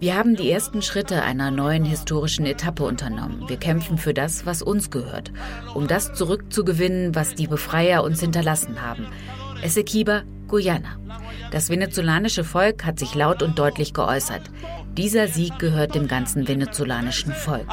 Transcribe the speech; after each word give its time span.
Wir 0.00 0.16
haben 0.16 0.34
die 0.34 0.50
ersten 0.50 0.80
Schritte 0.80 1.22
einer 1.22 1.50
neuen 1.50 1.84
historischen 1.84 2.46
Etappe 2.46 2.82
unternommen. 2.82 3.44
Wir 3.46 3.58
kämpfen 3.58 3.98
für 3.98 4.14
das, 4.14 4.46
was 4.46 4.62
uns 4.62 4.90
gehört, 4.90 5.32
um 5.74 5.86
das 5.86 6.14
zurückzugewinnen, 6.14 7.14
was 7.14 7.34
die 7.34 7.46
Befreier 7.46 8.02
uns 8.02 8.20
hinterlassen 8.20 8.80
haben. 8.80 9.06
Essequiba, 9.62 10.22
Guyana. 10.46 10.96
Das 11.50 11.68
venezolanische 11.68 12.42
Volk 12.42 12.86
hat 12.86 12.98
sich 12.98 13.14
laut 13.14 13.42
und 13.42 13.58
deutlich 13.58 13.92
geäußert. 13.92 14.42
Dieser 14.96 15.28
Sieg 15.28 15.58
gehört 15.58 15.94
dem 15.94 16.08
ganzen 16.08 16.48
venezolanischen 16.48 17.32
Volk. 17.34 17.66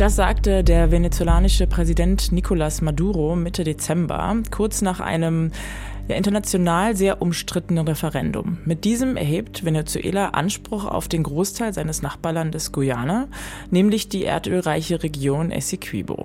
Das 0.00 0.16
sagte 0.16 0.64
der 0.64 0.90
venezolanische 0.90 1.66
Präsident 1.66 2.32
Nicolás 2.32 2.82
Maduro 2.82 3.36
Mitte 3.36 3.64
Dezember, 3.64 4.34
kurz 4.50 4.80
nach 4.80 5.00
einem 5.00 5.52
ja, 6.10 6.16
international 6.16 6.96
sehr 6.96 7.22
umstrittenen 7.22 7.86
Referendum. 7.86 8.58
Mit 8.64 8.84
diesem 8.84 9.16
erhebt 9.16 9.64
Venezuela 9.64 10.30
Anspruch 10.30 10.84
auf 10.84 11.08
den 11.08 11.22
Großteil 11.22 11.72
seines 11.72 12.02
Nachbarlandes 12.02 12.72
Guyana, 12.72 13.28
nämlich 13.70 14.08
die 14.08 14.24
erdölreiche 14.24 15.02
Region 15.02 15.50
Essequibo. 15.50 16.24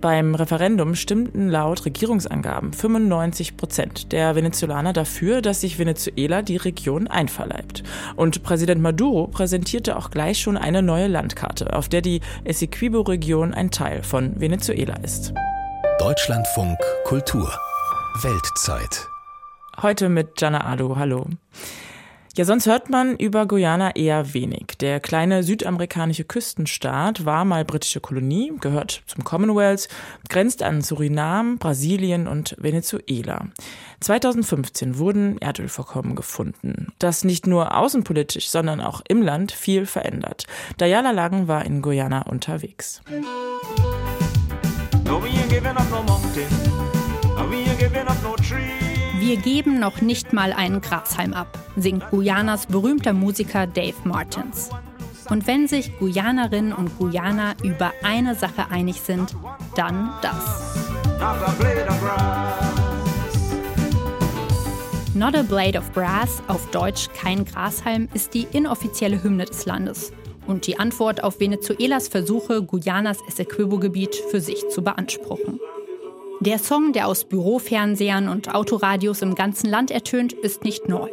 Beim 0.00 0.34
Referendum 0.34 0.94
stimmten 0.96 1.48
laut 1.48 1.86
Regierungsangaben 1.86 2.74
95 2.74 3.56
Prozent 3.56 4.12
der 4.12 4.34
Venezolaner 4.34 4.92
dafür, 4.92 5.40
dass 5.40 5.62
sich 5.62 5.78
Venezuela 5.78 6.42
die 6.42 6.58
Region 6.58 7.06
einverleibt. 7.06 7.84
Und 8.16 8.42
Präsident 8.42 8.82
Maduro 8.82 9.28
präsentierte 9.28 9.96
auch 9.96 10.10
gleich 10.10 10.40
schon 10.40 10.58
eine 10.58 10.82
neue 10.82 11.06
Landkarte, 11.06 11.72
auf 11.72 11.88
der 11.88 12.02
die 12.02 12.20
Essequibo-Region 12.44 13.54
ein 13.54 13.70
Teil 13.70 14.02
von 14.02 14.38
Venezuela 14.38 14.96
ist. 15.02 15.32
Deutschlandfunk 15.98 16.76
Kultur 17.04 17.50
Weltzeit. 18.22 19.08
Heute 19.82 20.08
mit 20.08 20.40
Jana 20.40 20.64
Ado. 20.64 20.96
Hallo. 20.96 21.26
Ja, 22.36 22.44
sonst 22.44 22.66
hört 22.66 22.88
man 22.88 23.16
über 23.16 23.46
Guyana 23.46 23.96
eher 23.96 24.34
wenig. 24.34 24.78
Der 24.80 25.00
kleine 25.00 25.42
südamerikanische 25.42 26.24
Küstenstaat 26.24 27.24
war 27.24 27.44
mal 27.44 27.64
britische 27.64 28.00
Kolonie, 28.00 28.52
gehört 28.60 29.02
zum 29.06 29.24
Commonwealth, 29.24 29.88
grenzt 30.28 30.62
an 30.62 30.80
Surinam, 30.80 31.58
Brasilien 31.58 32.28
und 32.28 32.56
Venezuela. 32.58 33.48
2015 34.00 34.98
wurden 34.98 35.38
Erdölvorkommen 35.38 36.14
gefunden, 36.14 36.92
das 36.98 37.24
nicht 37.24 37.46
nur 37.46 37.76
außenpolitisch, 37.76 38.48
sondern 38.48 38.80
auch 38.80 39.02
im 39.08 39.22
Land 39.22 39.50
viel 39.52 39.86
verändert. 39.86 40.46
Dayala 40.78 41.10
Lang 41.10 41.48
war 41.48 41.64
in 41.64 41.82
Guyana 41.82 42.22
unterwegs. 42.22 43.02
No, 45.04 45.20
wir 49.18 49.36
geben 49.36 49.78
noch 49.78 50.00
nicht 50.00 50.32
mal 50.32 50.54
einen 50.54 50.80
Grashalm 50.80 51.34
ab, 51.34 51.58
singt 51.76 52.08
Guyanas 52.10 52.66
berühmter 52.66 53.12
Musiker 53.12 53.66
Dave 53.66 53.96
Martins. 54.04 54.70
Und 55.28 55.46
wenn 55.46 55.68
sich 55.68 55.98
Guyanerinnen 55.98 56.72
und 56.72 56.96
Guyaner 56.98 57.54
über 57.62 57.92
eine 58.02 58.34
Sache 58.34 58.70
einig 58.70 59.02
sind, 59.02 59.34
dann 59.76 60.10
das. 60.22 60.86
Not 65.14 65.36
a 65.36 65.42
Blade 65.42 65.78
of 65.78 65.90
Brass, 65.92 66.42
auf 66.48 66.70
Deutsch 66.70 67.08
kein 67.20 67.44
Grashalm, 67.44 68.08
ist 68.14 68.32
die 68.32 68.46
inoffizielle 68.52 69.22
Hymne 69.22 69.44
des 69.44 69.66
Landes 69.66 70.12
und 70.46 70.66
die 70.66 70.78
Antwort 70.78 71.22
auf 71.22 71.40
Venezuelas 71.40 72.08
Versuche, 72.08 72.62
Guyanas 72.62 73.18
Essequibo-Gebiet 73.28 74.16
für 74.30 74.40
sich 74.40 74.68
zu 74.70 74.82
beanspruchen. 74.82 75.60
Der 76.44 76.58
Song, 76.58 76.92
der 76.92 77.08
aus 77.08 77.24
Bürofernsehern 77.24 78.28
und 78.28 78.54
Autoradios 78.54 79.22
im 79.22 79.34
ganzen 79.34 79.70
Land 79.70 79.90
ertönt, 79.90 80.34
ist 80.34 80.62
nicht 80.62 80.90
neu. 80.90 81.08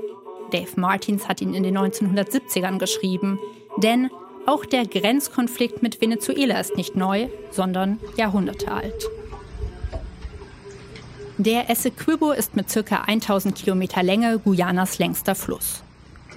Dave 0.51 0.71
Martins 0.75 1.29
hat 1.29 1.39
ihn 1.39 1.53
in 1.53 1.63
den 1.63 1.77
1970ern 1.77 2.79
geschrieben, 2.79 3.39
denn 3.77 4.09
auch 4.45 4.65
der 4.65 4.85
Grenzkonflikt 4.85 5.81
mit 5.81 6.01
Venezuela 6.01 6.59
ist 6.59 6.75
nicht 6.75 6.97
neu, 6.97 7.29
sondern 7.49 7.97
Jahrhunderte 8.17 8.73
alt. 8.73 9.09
Der 11.37 11.69
Essequibo 11.69 12.33
ist 12.33 12.57
mit 12.57 12.67
ca. 12.67 13.03
1000 13.07 13.55
Kilometer 13.55 14.03
Länge 14.03 14.37
Guyanas 14.37 14.99
längster 14.99 15.35
Fluss. 15.35 15.81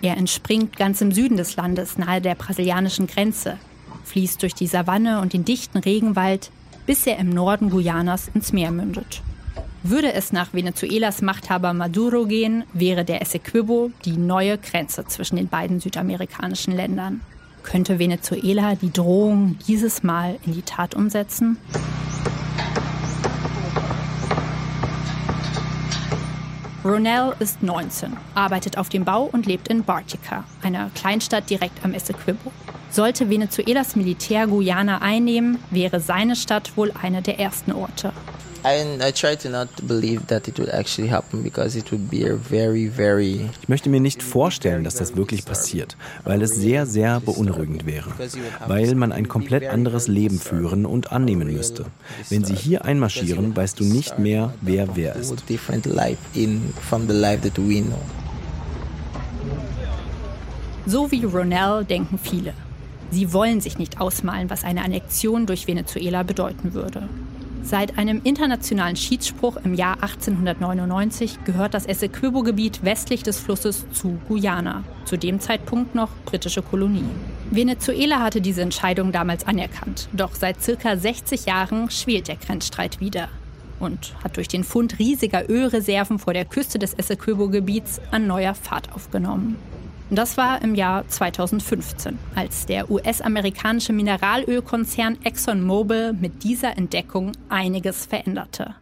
Er 0.02 0.16
entspringt 0.16 0.76
ganz 0.76 1.00
im 1.00 1.10
Süden 1.10 1.36
des 1.36 1.56
Landes, 1.56 1.98
nahe 1.98 2.20
der 2.20 2.36
brasilianischen 2.36 3.08
Grenze, 3.08 3.58
fließt 4.04 4.40
durch 4.40 4.54
die 4.54 4.68
Savanne 4.68 5.20
und 5.20 5.32
den 5.32 5.44
dichten 5.44 5.78
Regenwald, 5.78 6.52
bis 6.86 7.06
er 7.06 7.18
im 7.18 7.30
Norden 7.30 7.70
Guyanas 7.70 8.30
ins 8.34 8.52
Meer 8.52 8.70
mündet. 8.70 9.22
Würde 9.82 10.12
es 10.12 10.32
nach 10.32 10.54
Venezuelas 10.54 11.20
Machthaber 11.20 11.74
Maduro 11.74 12.24
gehen, 12.24 12.64
wäre 12.72 13.04
der 13.04 13.20
Essequibo 13.20 13.90
die 14.04 14.16
neue 14.16 14.56
Grenze 14.56 15.04
zwischen 15.04 15.36
den 15.36 15.48
beiden 15.48 15.78
südamerikanischen 15.78 16.74
Ländern. 16.74 17.20
Könnte 17.62 17.98
Venezuela 17.98 18.74
die 18.76 18.92
Drohung 18.92 19.58
dieses 19.66 20.02
Mal 20.02 20.38
in 20.46 20.54
die 20.54 20.62
Tat 20.62 20.94
umsetzen? 20.94 21.58
Ronell 26.84 27.34
ist 27.38 27.62
19, 27.62 28.14
arbeitet 28.34 28.76
auf 28.76 28.90
dem 28.90 29.04
Bau 29.06 29.24
und 29.24 29.46
lebt 29.46 29.68
in 29.68 29.84
Bartica, 29.84 30.44
einer 30.62 30.90
Kleinstadt 30.94 31.48
direkt 31.48 31.82
am 31.82 31.94
Essequibo. 31.94 32.52
Sollte 32.94 33.28
Venezuelas 33.28 33.96
Militär 33.96 34.46
Guyana 34.46 35.02
einnehmen, 35.02 35.58
wäre 35.72 35.98
seine 35.98 36.36
Stadt 36.36 36.76
wohl 36.76 36.92
eine 36.92 37.22
der 37.22 37.40
ersten 37.40 37.72
Orte. 37.72 38.12
Ich 43.60 43.68
möchte 43.68 43.88
mir 43.88 44.00
nicht 44.00 44.22
vorstellen, 44.22 44.84
dass 44.84 44.94
das 44.94 45.16
wirklich 45.16 45.44
passiert, 45.44 45.96
weil 46.22 46.40
es 46.40 46.54
sehr, 46.54 46.86
sehr 46.86 47.18
beunruhigend 47.18 47.84
wäre, 47.84 48.12
weil 48.68 48.94
man 48.94 49.10
ein 49.10 49.26
komplett 49.26 49.68
anderes 49.68 50.06
Leben 50.06 50.38
führen 50.38 50.86
und 50.86 51.10
annehmen 51.10 51.52
müsste. 51.52 51.86
Wenn 52.28 52.44
sie 52.44 52.54
hier 52.54 52.84
einmarschieren, 52.84 53.56
weißt 53.56 53.80
du 53.80 53.84
nicht 53.84 54.20
mehr, 54.20 54.54
wer 54.60 54.94
wer 54.94 55.16
ist. 55.16 55.34
So 60.86 61.10
wie 61.10 61.24
Ronell 61.24 61.84
denken 61.84 62.18
viele. 62.22 62.54
Sie 63.14 63.32
wollen 63.32 63.60
sich 63.60 63.78
nicht 63.78 64.00
ausmalen, 64.00 64.50
was 64.50 64.64
eine 64.64 64.82
Annexion 64.82 65.46
durch 65.46 65.68
Venezuela 65.68 66.24
bedeuten 66.24 66.74
würde. 66.74 67.08
Seit 67.62 67.96
einem 67.96 68.20
internationalen 68.24 68.96
Schiedsspruch 68.96 69.56
im 69.62 69.74
Jahr 69.74 70.02
1899 70.02 71.44
gehört 71.44 71.74
das 71.74 71.86
Essequibo-Gebiet 71.86 72.84
westlich 72.84 73.22
des 73.22 73.38
Flusses 73.38 73.86
zu 73.92 74.18
Guyana, 74.26 74.82
zu 75.04 75.16
dem 75.16 75.38
Zeitpunkt 75.38 75.94
noch 75.94 76.08
britische 76.24 76.60
Kolonie. 76.60 77.04
Venezuela 77.52 78.18
hatte 78.18 78.40
diese 78.40 78.62
Entscheidung 78.62 79.12
damals 79.12 79.46
anerkannt, 79.46 80.08
doch 80.12 80.34
seit 80.34 80.60
circa 80.60 80.96
60 80.96 81.46
Jahren 81.46 81.90
schwelt 81.90 82.26
der 82.26 82.36
Grenzstreit 82.36 82.98
wieder 82.98 83.28
und 83.78 84.12
hat 84.24 84.38
durch 84.38 84.48
den 84.48 84.64
Fund 84.64 84.98
riesiger 84.98 85.48
Ölreserven 85.48 86.18
vor 86.18 86.32
der 86.32 86.46
Küste 86.46 86.80
des 86.80 86.94
Essequibo-Gebiets 86.94 88.00
an 88.10 88.26
neuer 88.26 88.56
Fahrt 88.56 88.92
aufgenommen. 88.92 89.56
Das 90.10 90.36
war 90.36 90.60
im 90.62 90.74
Jahr 90.74 91.08
2015, 91.08 92.18
als 92.34 92.66
der 92.66 92.90
US-amerikanische 92.90 93.92
Mineralölkonzern 93.92 95.18
ExxonMobil 95.24 96.12
mit 96.12 96.44
dieser 96.44 96.76
Entdeckung 96.76 97.32
einiges 97.48 98.04
veränderte. 98.04 98.74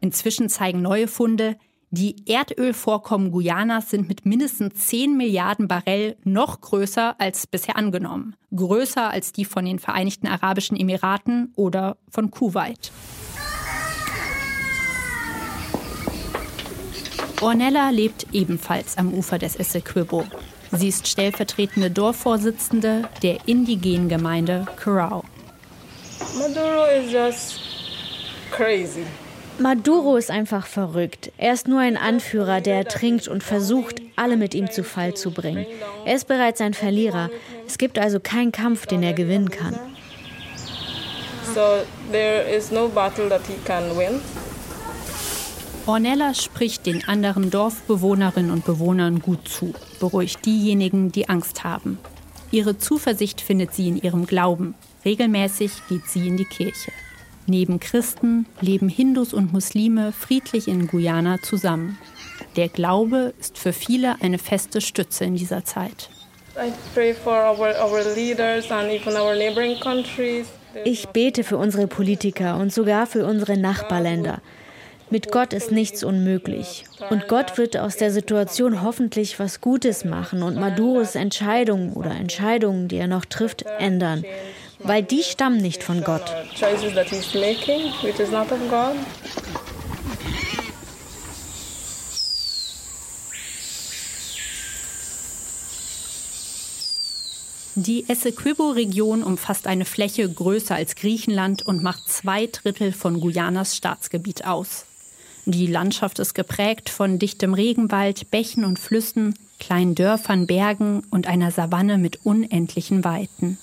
Inzwischen 0.00 0.48
zeigen 0.48 0.80
neue 0.80 1.08
Funde, 1.08 1.56
die 1.90 2.16
Erdölvorkommen 2.26 3.32
Guyanas 3.32 3.90
sind 3.90 4.08
mit 4.08 4.24
mindestens 4.24 4.86
10 4.86 5.16
Milliarden 5.16 5.68
Barrel 5.68 6.16
noch 6.24 6.60
größer 6.60 7.20
als 7.20 7.46
bisher 7.46 7.76
angenommen. 7.76 8.34
Größer 8.54 9.10
als 9.10 9.32
die 9.32 9.44
von 9.44 9.66
den 9.66 9.78
Vereinigten 9.78 10.26
Arabischen 10.26 10.76
Emiraten 10.76 11.52
oder 11.54 11.98
von 12.08 12.30
Kuwait. 12.30 12.92
Ornella 17.42 17.90
lebt 17.90 18.28
ebenfalls 18.32 18.96
am 18.96 19.12
Ufer 19.12 19.38
des 19.38 19.56
Essequibo. 19.56 20.24
Sie 20.72 20.88
ist 20.88 21.06
stellvertretende 21.06 21.90
Dorfvorsitzende 21.90 23.02
der 23.22 23.38
indigenen 23.46 24.08
Gemeinde 24.08 24.66
Curao. 24.82 25.22
Maduro 26.38 26.86
is 26.86 27.12
just 27.12 27.60
crazy. 28.50 29.04
Maduro 29.58 30.16
ist 30.16 30.30
einfach 30.30 30.66
verrückt. 30.66 31.30
Er 31.36 31.52
ist 31.52 31.68
nur 31.68 31.80
ein 31.80 31.96
Anführer, 31.98 32.60
der 32.60 32.86
trinkt 32.86 33.28
und 33.28 33.42
versucht, 33.42 34.00
alle 34.16 34.36
mit 34.36 34.54
ihm 34.54 34.70
zu 34.70 34.82
Fall 34.82 35.14
zu 35.14 35.30
bringen. 35.30 35.66
Er 36.06 36.14
ist 36.14 36.26
bereits 36.26 36.60
ein 36.60 36.72
Verlierer. 36.72 37.28
Es 37.66 37.76
gibt 37.76 37.98
also 37.98 38.18
keinen 38.18 38.50
Kampf, 38.50 38.86
den 38.86 39.02
er 39.02 39.12
gewinnen 39.12 39.50
kann. 39.50 39.78
So 41.54 41.84
there 42.10 42.42
is 42.50 42.70
no 42.70 42.88
battle 42.88 43.28
that 43.28 43.42
he 43.46 43.54
can 43.66 43.96
win. 43.96 44.20
Ornella 45.86 46.32
spricht 46.34 46.86
den 46.86 47.08
anderen 47.08 47.50
Dorfbewohnerinnen 47.50 48.52
und 48.52 48.64
Bewohnern 48.64 49.18
gut 49.18 49.48
zu, 49.48 49.74
beruhigt 49.98 50.46
diejenigen, 50.46 51.10
die 51.10 51.28
Angst 51.28 51.64
haben. 51.64 51.98
Ihre 52.52 52.78
Zuversicht 52.78 53.40
findet 53.40 53.74
sie 53.74 53.88
in 53.88 53.96
ihrem 53.96 54.26
Glauben. 54.26 54.74
Regelmäßig 55.04 55.72
geht 55.88 56.06
sie 56.06 56.28
in 56.28 56.36
die 56.36 56.44
Kirche. 56.44 56.92
Neben 57.46 57.80
Christen 57.80 58.46
leben 58.60 58.88
Hindus 58.88 59.34
und 59.34 59.52
Muslime 59.52 60.12
friedlich 60.12 60.68
in 60.68 60.86
Guyana 60.86 61.42
zusammen. 61.42 61.98
Der 62.54 62.68
Glaube 62.68 63.34
ist 63.40 63.58
für 63.58 63.72
viele 63.72 64.22
eine 64.22 64.38
feste 64.38 64.80
Stütze 64.80 65.24
in 65.24 65.34
dieser 65.34 65.64
Zeit. 65.64 66.10
Ich 70.84 71.08
bete 71.08 71.44
für 71.44 71.56
unsere 71.56 71.86
Politiker 71.88 72.56
und 72.56 72.72
sogar 72.72 73.06
für 73.06 73.26
unsere 73.26 73.56
Nachbarländer. 73.56 74.40
Mit 75.12 75.30
Gott 75.30 75.52
ist 75.52 75.70
nichts 75.70 76.02
unmöglich. 76.04 76.86
Und 77.10 77.28
Gott 77.28 77.58
wird 77.58 77.76
aus 77.76 77.98
der 77.98 78.10
Situation 78.10 78.80
hoffentlich 78.80 79.38
was 79.38 79.60
Gutes 79.60 80.06
machen 80.06 80.42
und 80.42 80.56
Maduros 80.56 81.16
Entscheidungen 81.16 81.92
oder 81.92 82.12
Entscheidungen, 82.12 82.88
die 82.88 82.96
er 82.96 83.08
noch 83.08 83.26
trifft, 83.26 83.66
ändern. 83.78 84.24
Weil 84.78 85.02
die 85.02 85.22
stammen 85.22 85.58
nicht 85.58 85.82
von 85.82 86.02
Gott. 86.02 86.24
Die 97.74 98.08
Essequibo-Region 98.08 99.22
umfasst 99.22 99.66
eine 99.66 99.84
Fläche 99.84 100.26
größer 100.26 100.74
als 100.74 100.94
Griechenland 100.94 101.66
und 101.66 101.82
macht 101.82 102.08
zwei 102.08 102.46
Drittel 102.46 102.92
von 102.92 103.20
Guyanas 103.20 103.76
Staatsgebiet 103.76 104.46
aus. 104.46 104.86
Die 105.44 105.66
Landschaft 105.66 106.20
ist 106.20 106.34
geprägt 106.34 106.88
von 106.88 107.18
dichtem 107.18 107.52
Regenwald, 107.52 108.30
Bächen 108.30 108.64
und 108.64 108.78
Flüssen, 108.78 109.34
kleinen 109.58 109.96
Dörfern, 109.96 110.46
Bergen 110.46 111.02
und 111.10 111.26
einer 111.26 111.50
Savanne 111.50 111.98
mit 111.98 112.24
unendlichen 112.24 113.04
Weiten. 113.04 113.58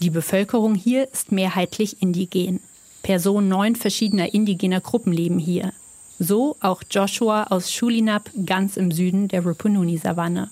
Die 0.00 0.10
Bevölkerung 0.10 0.74
hier 0.74 1.10
ist 1.10 1.32
mehrheitlich 1.32 2.02
indigen. 2.02 2.60
Personen 3.02 3.48
neun 3.48 3.76
verschiedener 3.76 4.34
indigener 4.34 4.80
Gruppen 4.80 5.12
leben 5.12 5.38
hier. 5.38 5.72
So 6.18 6.56
auch 6.60 6.82
Joshua 6.90 7.44
aus 7.44 7.72
Schulinab 7.72 8.30
ganz 8.44 8.76
im 8.76 8.90
Süden 8.92 9.28
der 9.28 9.42
Rupununi-Savanne. 9.42 10.50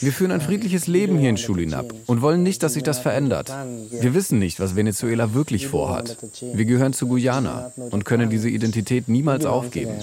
Wir 0.00 0.12
führen 0.12 0.30
ein 0.32 0.40
friedliches 0.40 0.86
Leben 0.86 1.18
hier 1.18 1.30
in 1.30 1.36
Schulinab 1.36 1.92
und 2.06 2.22
wollen 2.22 2.42
nicht, 2.42 2.62
dass 2.62 2.74
sich 2.74 2.82
das 2.82 2.98
verändert. 2.98 3.52
Wir 3.90 4.14
wissen 4.14 4.38
nicht, 4.38 4.60
was 4.60 4.76
Venezuela 4.76 5.34
wirklich 5.34 5.66
vorhat. 5.66 6.16
Wir 6.40 6.64
gehören 6.64 6.92
zu 6.92 7.08
Guyana 7.08 7.72
und 7.90 8.04
können 8.04 8.30
diese 8.30 8.48
Identität 8.48 9.08
niemals 9.08 9.44
aufgeben. 9.44 9.94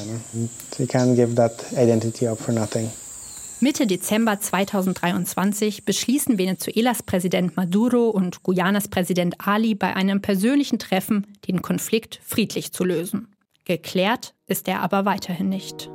Mitte 3.61 3.87
Dezember 3.87 4.39
2023 4.39 5.85
beschließen 5.85 6.37
Venezuelas 6.37 7.03
Präsident 7.03 7.55
Maduro 7.55 8.09
und 8.09 8.43
Guyanas 8.43 8.89
Präsident 8.89 9.35
Ali 9.39 9.75
bei 9.75 9.95
einem 9.95 10.21
persönlichen 10.21 10.77
Treffen, 10.77 11.25
den 11.47 11.61
Konflikt 11.61 12.19
friedlich 12.23 12.73
zu 12.73 12.83
lösen. 12.83 13.29
Geklärt 13.63 14.33
ist 14.45 14.67
er 14.67 14.81
aber 14.81 15.05
weiterhin 15.05 15.49
nicht. 15.49 15.89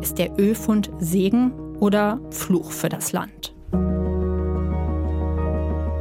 Ist 0.00 0.18
der 0.18 0.38
Ölfund 0.38 0.90
Segen 0.98 1.52
oder 1.80 2.20
Fluch 2.30 2.70
für 2.70 2.88
das 2.88 3.12
Land? 3.12 3.54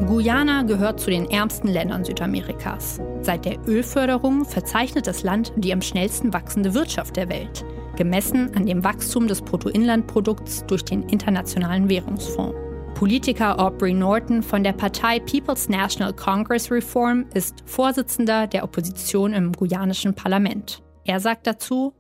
Guyana 0.05 0.63
gehört 0.63 0.99
zu 0.99 1.09
den 1.09 1.29
ärmsten 1.29 1.67
Ländern 1.67 2.03
Südamerikas. 2.03 3.01
Seit 3.21 3.45
der 3.45 3.57
Ölförderung 3.67 4.45
verzeichnet 4.45 5.07
das 5.07 5.23
Land 5.23 5.51
die 5.55 5.73
am 5.73 5.81
schnellsten 5.81 6.31
wachsende 6.33 6.73
Wirtschaft 6.73 7.15
der 7.15 7.29
Welt, 7.29 7.65
gemessen 7.95 8.51
an 8.55 8.65
dem 8.65 8.83
Wachstum 8.83 9.27
des 9.27 9.41
Bruttoinlandprodukts 9.41 10.65
durch 10.67 10.83
den 10.83 11.03
Internationalen 11.09 11.89
Währungsfonds. 11.89 12.55
Politiker 12.93 13.59
Aubrey 13.59 13.93
Norton 13.93 14.43
von 14.43 14.63
der 14.63 14.73
Partei 14.73 15.19
People's 15.19 15.69
National 15.69 16.13
Congress 16.13 16.71
Reform 16.71 17.25
ist 17.33 17.63
Vorsitzender 17.65 18.47
der 18.47 18.63
Opposition 18.63 19.33
im 19.33 19.51
guyanischen 19.51 20.13
Parlament. 20.13 20.81
Er 21.03 21.19
sagt 21.19 21.45
dazu, 21.47 21.93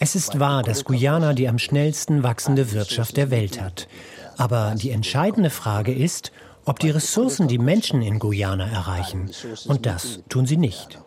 es 0.00 0.14
ist 0.14 0.38
wahr, 0.38 0.62
dass 0.62 0.84
Guyana 0.84 1.32
die 1.32 1.48
am 1.48 1.58
schnellsten 1.58 2.22
wachsende 2.22 2.72
Wirtschaft 2.72 3.16
der 3.16 3.30
Welt 3.30 3.60
hat. 3.60 3.88
Aber 4.36 4.74
die 4.76 4.90
entscheidende 4.90 5.50
Frage 5.50 5.94
ist, 5.94 6.32
ob 6.66 6.78
die 6.78 6.90
Ressourcen 6.90 7.48
die 7.48 7.58
Menschen 7.58 8.02
in 8.02 8.18
Guyana 8.18 8.66
erreichen. 8.68 9.30
Und 9.66 9.86
das 9.86 10.20
tun 10.28 10.46
sie 10.46 10.56
nicht. 10.56 10.98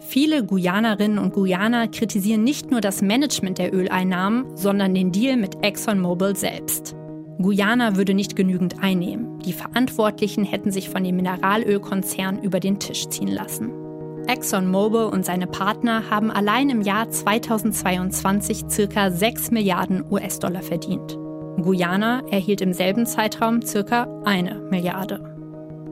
Viele 0.00 0.44
Guyanerinnen 0.44 1.18
und 1.18 1.32
Guyaner 1.32 1.88
kritisieren 1.88 2.44
nicht 2.44 2.70
nur 2.70 2.80
das 2.80 3.02
Management 3.02 3.58
der 3.58 3.74
Öleinnahmen, 3.74 4.56
sondern 4.56 4.94
den 4.94 5.12
Deal 5.12 5.36
mit 5.36 5.64
ExxonMobil 5.64 6.36
selbst. 6.36 6.94
Guyana 7.38 7.96
würde 7.96 8.14
nicht 8.14 8.36
genügend 8.36 8.82
einnehmen. 8.82 9.38
Die 9.40 9.52
Verantwortlichen 9.52 10.44
hätten 10.44 10.70
sich 10.70 10.90
von 10.90 11.04
dem 11.04 11.16
Mineralölkonzern 11.16 12.42
über 12.42 12.60
den 12.60 12.78
Tisch 12.78 13.08
ziehen 13.08 13.28
lassen. 13.28 13.85
ExxonMobil 14.28 15.04
und 15.04 15.24
seine 15.24 15.46
Partner 15.46 16.10
haben 16.10 16.30
allein 16.30 16.70
im 16.70 16.82
Jahr 16.82 17.10
2022 17.10 18.64
circa 18.68 19.10
6 19.10 19.50
Milliarden 19.50 20.04
US-Dollar 20.10 20.62
verdient. 20.62 21.16
Guyana 21.62 22.22
erhielt 22.30 22.60
im 22.60 22.72
selben 22.72 23.06
Zeitraum 23.06 23.62
circa 23.62 24.06
eine 24.24 24.60
Milliarde. 24.70 25.20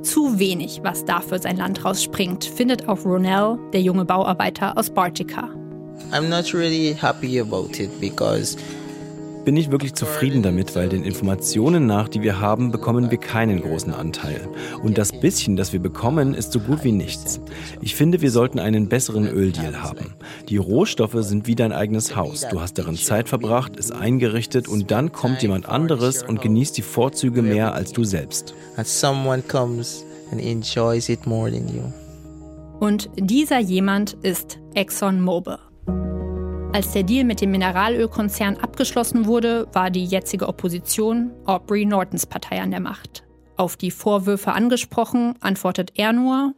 Zu 0.02 0.38
wenig, 0.38 0.80
was 0.82 1.04
dafür 1.04 1.38
sein 1.38 1.56
Land 1.56 1.84
rausspringt, 1.84 2.44
findet 2.44 2.88
auch 2.88 3.04
Ronell, 3.04 3.58
der 3.72 3.80
junge 3.80 4.04
Bauarbeiter 4.04 4.76
aus 4.76 4.90
Bartica. 4.90 5.48
I'm 6.12 6.28
not 6.28 6.52
really 6.52 6.94
happy 6.94 7.40
about 7.40 7.80
it 7.80 8.00
because 8.00 8.56
bin 9.44 9.56
ich 9.56 9.70
wirklich 9.70 9.94
zufrieden 9.94 10.42
damit, 10.42 10.74
weil 10.74 10.88
den 10.88 11.04
Informationen 11.04 11.86
nach, 11.86 12.08
die 12.08 12.22
wir 12.22 12.40
haben, 12.40 12.70
bekommen 12.70 13.10
wir 13.10 13.18
keinen 13.18 13.60
großen 13.60 13.92
Anteil. 13.92 14.48
Und 14.82 14.96
das 14.98 15.12
bisschen, 15.12 15.56
das 15.56 15.72
wir 15.72 15.80
bekommen, 15.80 16.34
ist 16.34 16.52
so 16.52 16.60
gut 16.60 16.84
wie 16.84 16.92
nichts. 16.92 17.40
Ich 17.80 17.94
finde, 17.94 18.22
wir 18.22 18.30
sollten 18.30 18.58
einen 18.58 18.88
besseren 18.88 19.26
Öldeal 19.28 19.82
haben. 19.82 20.14
Die 20.48 20.56
Rohstoffe 20.56 21.16
sind 21.18 21.46
wie 21.46 21.54
dein 21.54 21.72
eigenes 21.72 22.16
Haus. 22.16 22.46
Du 22.50 22.60
hast 22.60 22.78
darin 22.78 22.96
Zeit 22.96 23.28
verbracht, 23.28 23.78
es 23.78 23.90
eingerichtet 23.90 24.68
und 24.68 24.90
dann 24.90 25.12
kommt 25.12 25.42
jemand 25.42 25.68
anderes 25.68 26.22
und 26.22 26.40
genießt 26.40 26.76
die 26.76 26.82
Vorzüge 26.82 27.42
mehr 27.42 27.74
als 27.74 27.92
du 27.92 28.04
selbst. 28.04 28.54
Und 32.80 33.10
dieser 33.16 33.58
jemand 33.60 34.12
ist 34.22 34.58
ExxonMobil. 34.74 35.58
Als 36.74 36.90
der 36.90 37.04
Deal 37.04 37.22
mit 37.22 37.40
dem 37.40 37.52
Mineralölkonzern 37.52 38.56
abgeschlossen 38.56 39.26
wurde, 39.26 39.68
war 39.72 39.92
die 39.92 40.04
jetzige 40.04 40.48
Opposition 40.48 41.30
Aubrey 41.44 41.84
Nortons 41.84 42.26
Partei 42.26 42.60
an 42.60 42.72
der 42.72 42.80
Macht. 42.80 43.22
Auf 43.56 43.76
die 43.76 43.92
Vorwürfe 43.92 44.50
angesprochen, 44.50 45.36
antwortet 45.38 45.92
er 45.94 46.12
nur, 46.12 46.52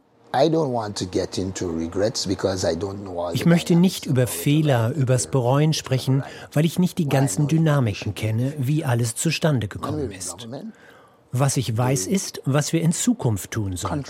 ich 3.33 3.45
möchte 3.45 3.75
nicht 3.75 4.05
über 4.07 4.25
Fehler, 4.25 4.91
übers 4.95 5.27
Bereuen 5.27 5.73
sprechen, 5.73 6.23
weil 6.51 6.65
ich 6.65 6.79
nicht 6.79 6.97
die 6.97 7.07
ganzen 7.07 7.47
Dynamiken 7.47 8.15
kenne, 8.15 8.53
wie 8.57 8.83
alles 8.83 9.13
zustande 9.13 9.67
gekommen 9.67 10.09
ist. 10.09 10.47
Was 11.31 11.57
ich 11.57 11.77
weiß, 11.77 12.07
ist, 12.07 12.41
was 12.45 12.73
wir 12.73 12.81
in 12.81 12.91
Zukunft 12.93 13.51
tun 13.51 13.75
sollen. 13.75 14.03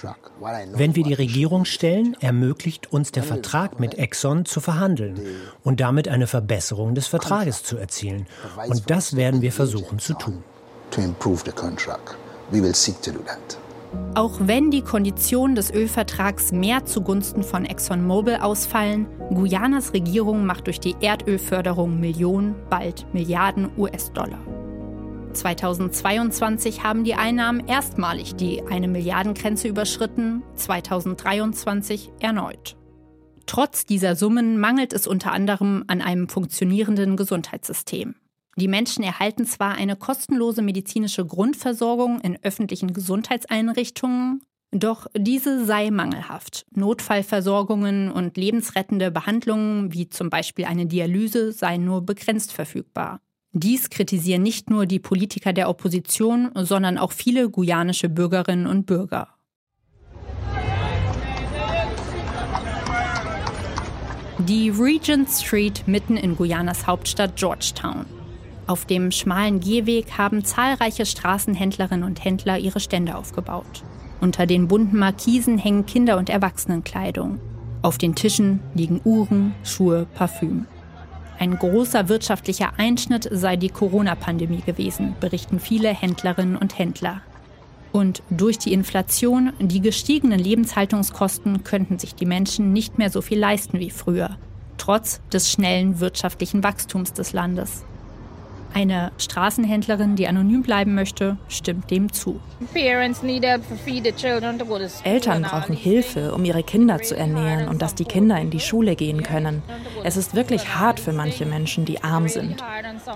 Wenn 0.73 0.95
wir 0.95 1.03
die 1.03 1.13
Regierung 1.13 1.65
stellen, 1.65 2.15
ermöglicht 2.19 2.91
uns 2.91 3.11
der 3.11 3.23
Vertrag 3.23 3.79
mit 3.79 3.95
Exxon 3.95 4.45
zu 4.45 4.59
verhandeln 4.59 5.19
und 5.63 5.79
damit 5.79 6.07
eine 6.07 6.27
Verbesserung 6.27 6.95
des 6.95 7.07
Vertrages 7.07 7.63
zu 7.63 7.77
erzielen. 7.77 8.27
Und 8.67 8.89
das 8.89 9.15
werden 9.15 9.41
wir 9.41 9.51
versuchen 9.51 9.99
zu 9.99 10.13
tun. 10.13 10.43
Auch 14.15 14.33
wenn 14.39 14.71
die 14.71 14.81
Konditionen 14.81 15.55
des 15.55 15.71
Ölvertrags 15.71 16.51
mehr 16.51 16.85
zugunsten 16.85 17.43
von 17.43 17.65
ExxonMobil 17.65 18.35
ausfallen, 18.35 19.07
Guyanas 19.29 19.93
Regierung 19.93 20.45
macht 20.45 20.67
durch 20.67 20.79
die 20.79 20.95
Erdölförderung 20.99 21.99
Millionen, 21.99 22.55
bald 22.69 23.11
Milliarden 23.13 23.69
US-Dollar. 23.77 24.39
2022 25.37 26.83
haben 26.83 27.03
die 27.03 27.15
Einnahmen 27.15 27.67
erstmalig 27.67 28.35
die 28.35 28.63
eine 28.63 28.87
Milliardengrenze 28.87 29.67
überschritten, 29.67 30.43
2023 30.55 32.11
erneut. 32.19 32.75
Trotz 33.45 33.85
dieser 33.85 34.15
Summen 34.15 34.59
mangelt 34.59 34.93
es 34.93 35.07
unter 35.07 35.31
anderem 35.31 35.83
an 35.87 36.01
einem 36.01 36.27
funktionierenden 36.27 37.15
Gesundheitssystem. 37.15 38.15
Die 38.57 38.67
Menschen 38.67 39.03
erhalten 39.03 39.45
zwar 39.45 39.75
eine 39.75 39.95
kostenlose 39.95 40.61
medizinische 40.61 41.25
Grundversorgung 41.25 42.19
in 42.21 42.37
öffentlichen 42.43 42.91
Gesundheitseinrichtungen, 42.91 44.41
doch 44.71 45.07
diese 45.15 45.63
sei 45.63 45.91
mangelhaft. 45.91 46.65
Notfallversorgungen 46.71 48.11
und 48.11 48.35
lebensrettende 48.35 49.11
Behandlungen, 49.11 49.93
wie 49.93 50.09
zum 50.09 50.29
Beispiel 50.29 50.65
eine 50.65 50.87
Dialyse, 50.87 51.53
seien 51.53 51.85
nur 51.85 52.01
begrenzt 52.01 52.51
verfügbar. 52.51 53.21
Dies 53.59 53.89
kritisieren 53.89 54.43
nicht 54.43 54.69
nur 54.69 54.85
die 54.85 54.99
Politiker 54.99 55.51
der 55.51 55.67
Opposition, 55.67 56.51
sondern 56.53 56.99
auch 56.99 57.11
viele 57.11 57.49
guyanische 57.49 58.07
Bürgerinnen 58.07 58.67
und 58.67 58.85
Bürger. 58.85 59.29
Die 64.37 64.69
Regent 64.69 65.27
Street 65.29 65.87
mitten 65.87 66.17
in 66.17 66.35
Guyanas 66.35 66.85
Hauptstadt 66.85 67.35
Georgetown. 67.35 68.05
Auf 68.67 68.85
dem 68.85 69.11
schmalen 69.11 69.59
Gehweg 69.59 70.19
haben 70.19 70.45
zahlreiche 70.45 71.07
Straßenhändlerinnen 71.07 72.03
und 72.03 72.23
Händler 72.23 72.59
ihre 72.59 72.79
Stände 72.79 73.15
aufgebaut. 73.15 73.83
Unter 74.21 74.45
den 74.45 74.67
bunten 74.67 74.99
Markisen 74.99 75.57
hängen 75.57 75.87
Kinder- 75.87 76.19
und 76.19 76.29
Erwachsenenkleidung. 76.29 77.39
Auf 77.81 77.97
den 77.97 78.13
Tischen 78.13 78.59
liegen 78.75 79.01
Uhren, 79.03 79.55
Schuhe, 79.63 80.05
Parfüm. 80.13 80.67
Ein 81.39 81.57
großer 81.57 82.09
wirtschaftlicher 82.09 82.73
Einschnitt 82.77 83.29
sei 83.31 83.57
die 83.57 83.69
Corona-Pandemie 83.69 84.61
gewesen, 84.65 85.15
berichten 85.19 85.59
viele 85.59 85.89
Händlerinnen 85.89 86.57
und 86.57 86.79
Händler. 86.79 87.21
Und 87.91 88.23
durch 88.29 88.57
die 88.57 88.73
Inflation, 88.73 89.53
die 89.59 89.81
gestiegenen 89.81 90.39
Lebenshaltungskosten 90.39 91.63
könnten 91.63 91.99
sich 91.99 92.15
die 92.15 92.25
Menschen 92.25 92.73
nicht 92.73 92.97
mehr 92.97 93.09
so 93.09 93.21
viel 93.21 93.39
leisten 93.39 93.79
wie 93.79 93.91
früher, 93.91 94.37
trotz 94.77 95.21
des 95.31 95.51
schnellen 95.51 95.99
wirtschaftlichen 95.99 96.63
Wachstums 96.63 97.13
des 97.13 97.33
Landes. 97.33 97.83
Eine 98.73 99.11
Straßenhändlerin, 99.17 100.15
die 100.15 100.27
anonym 100.27 100.61
bleiben 100.61 100.93
möchte, 100.93 101.37
stimmt 101.47 101.89
dem 101.89 102.11
zu. 102.13 102.39
Eltern 105.03 105.41
brauchen 105.43 105.75
Hilfe, 105.75 106.33
um 106.33 106.45
ihre 106.45 106.63
Kinder 106.63 107.01
zu 107.01 107.15
ernähren 107.15 107.67
und 107.67 107.81
dass 107.81 107.95
die 107.95 108.05
Kinder 108.05 108.39
in 108.39 108.49
die 108.49 108.59
Schule 108.59 108.95
gehen 108.95 109.23
können. 109.23 109.63
Es 110.03 110.17
ist 110.17 110.35
wirklich 110.35 110.75
hart 110.75 110.99
für 110.99 111.13
manche 111.13 111.45
Menschen, 111.45 111.85
die 111.85 112.03
arm 112.03 112.27
sind. 112.27 112.63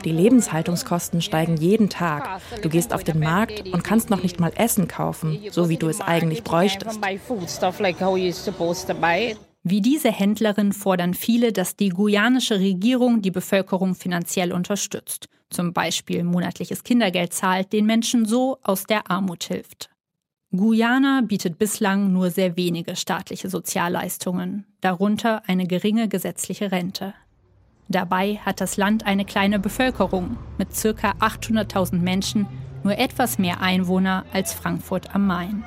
Die 0.03 0.11
Lebenshaltungskosten 0.11 1.21
steigen 1.21 1.57
jeden 1.57 1.89
Tag. 1.89 2.41
Du 2.61 2.69
gehst 2.69 2.93
auf 2.93 3.03
den 3.03 3.19
Markt 3.19 3.67
und 3.71 3.83
kannst 3.83 4.09
noch 4.09 4.23
nicht 4.23 4.39
mal 4.39 4.51
Essen 4.55 4.87
kaufen, 4.87 5.39
so 5.51 5.69
wie 5.69 5.77
du 5.77 5.87
es 5.87 6.01
eigentlich 6.01 6.43
bräuchtest. 6.43 6.99
Wie 9.63 9.81
diese 9.81 10.11
Händlerin 10.11 10.73
fordern 10.73 11.13
viele, 11.13 11.51
dass 11.51 11.75
die 11.75 11.89
guyanische 11.89 12.59
Regierung 12.59 13.21
die 13.21 13.29
Bevölkerung 13.29 13.93
finanziell 13.93 14.51
unterstützt, 14.53 15.29
zum 15.51 15.73
Beispiel 15.73 16.23
monatliches 16.23 16.83
Kindergeld 16.83 17.33
zahlt, 17.33 17.71
den 17.71 17.85
Menschen 17.85 18.25
so 18.25 18.57
aus 18.63 18.85
der 18.85 19.11
Armut 19.11 19.43
hilft. 19.43 19.89
Guyana 20.53 21.21
bietet 21.21 21.57
bislang 21.59 22.11
nur 22.11 22.29
sehr 22.29 22.57
wenige 22.57 22.95
staatliche 22.95 23.49
Sozialleistungen, 23.49 24.65
darunter 24.81 25.43
eine 25.47 25.65
geringe 25.65 26.09
gesetzliche 26.09 26.71
Rente. 26.71 27.13
Dabei 27.87 28.35
hat 28.37 28.59
das 28.59 28.77
Land 28.77 29.05
eine 29.05 29.25
kleine 29.25 29.59
Bevölkerung 29.59 30.37
mit 30.57 30.69
ca. 30.69 31.11
800.000 31.19 31.99
Menschen, 31.99 32.47
nur 32.83 32.97
etwas 32.97 33.37
mehr 33.37 33.61
Einwohner 33.61 34.25
als 34.33 34.53
Frankfurt 34.53 35.13
am 35.13 35.27
Main. 35.27 35.63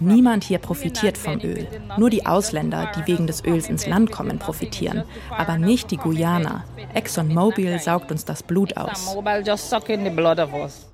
Niemand 0.00 0.44
hier 0.44 0.58
profitiert 0.58 1.18
vom 1.18 1.40
Öl. 1.40 1.66
Nur 1.96 2.10
die 2.10 2.26
Ausländer, 2.26 2.92
die 2.96 3.06
wegen 3.12 3.26
des 3.26 3.44
Öls 3.44 3.68
ins 3.68 3.86
Land 3.86 4.10
kommen, 4.10 4.38
profitieren. 4.38 5.04
Aber 5.30 5.58
nicht 5.58 5.90
die 5.90 5.96
Guyaner. 5.96 6.64
ExxonMobil 6.94 7.78
saugt 7.78 8.10
uns 8.10 8.24
das 8.24 8.42
Blut 8.42 8.76
aus. 8.76 9.16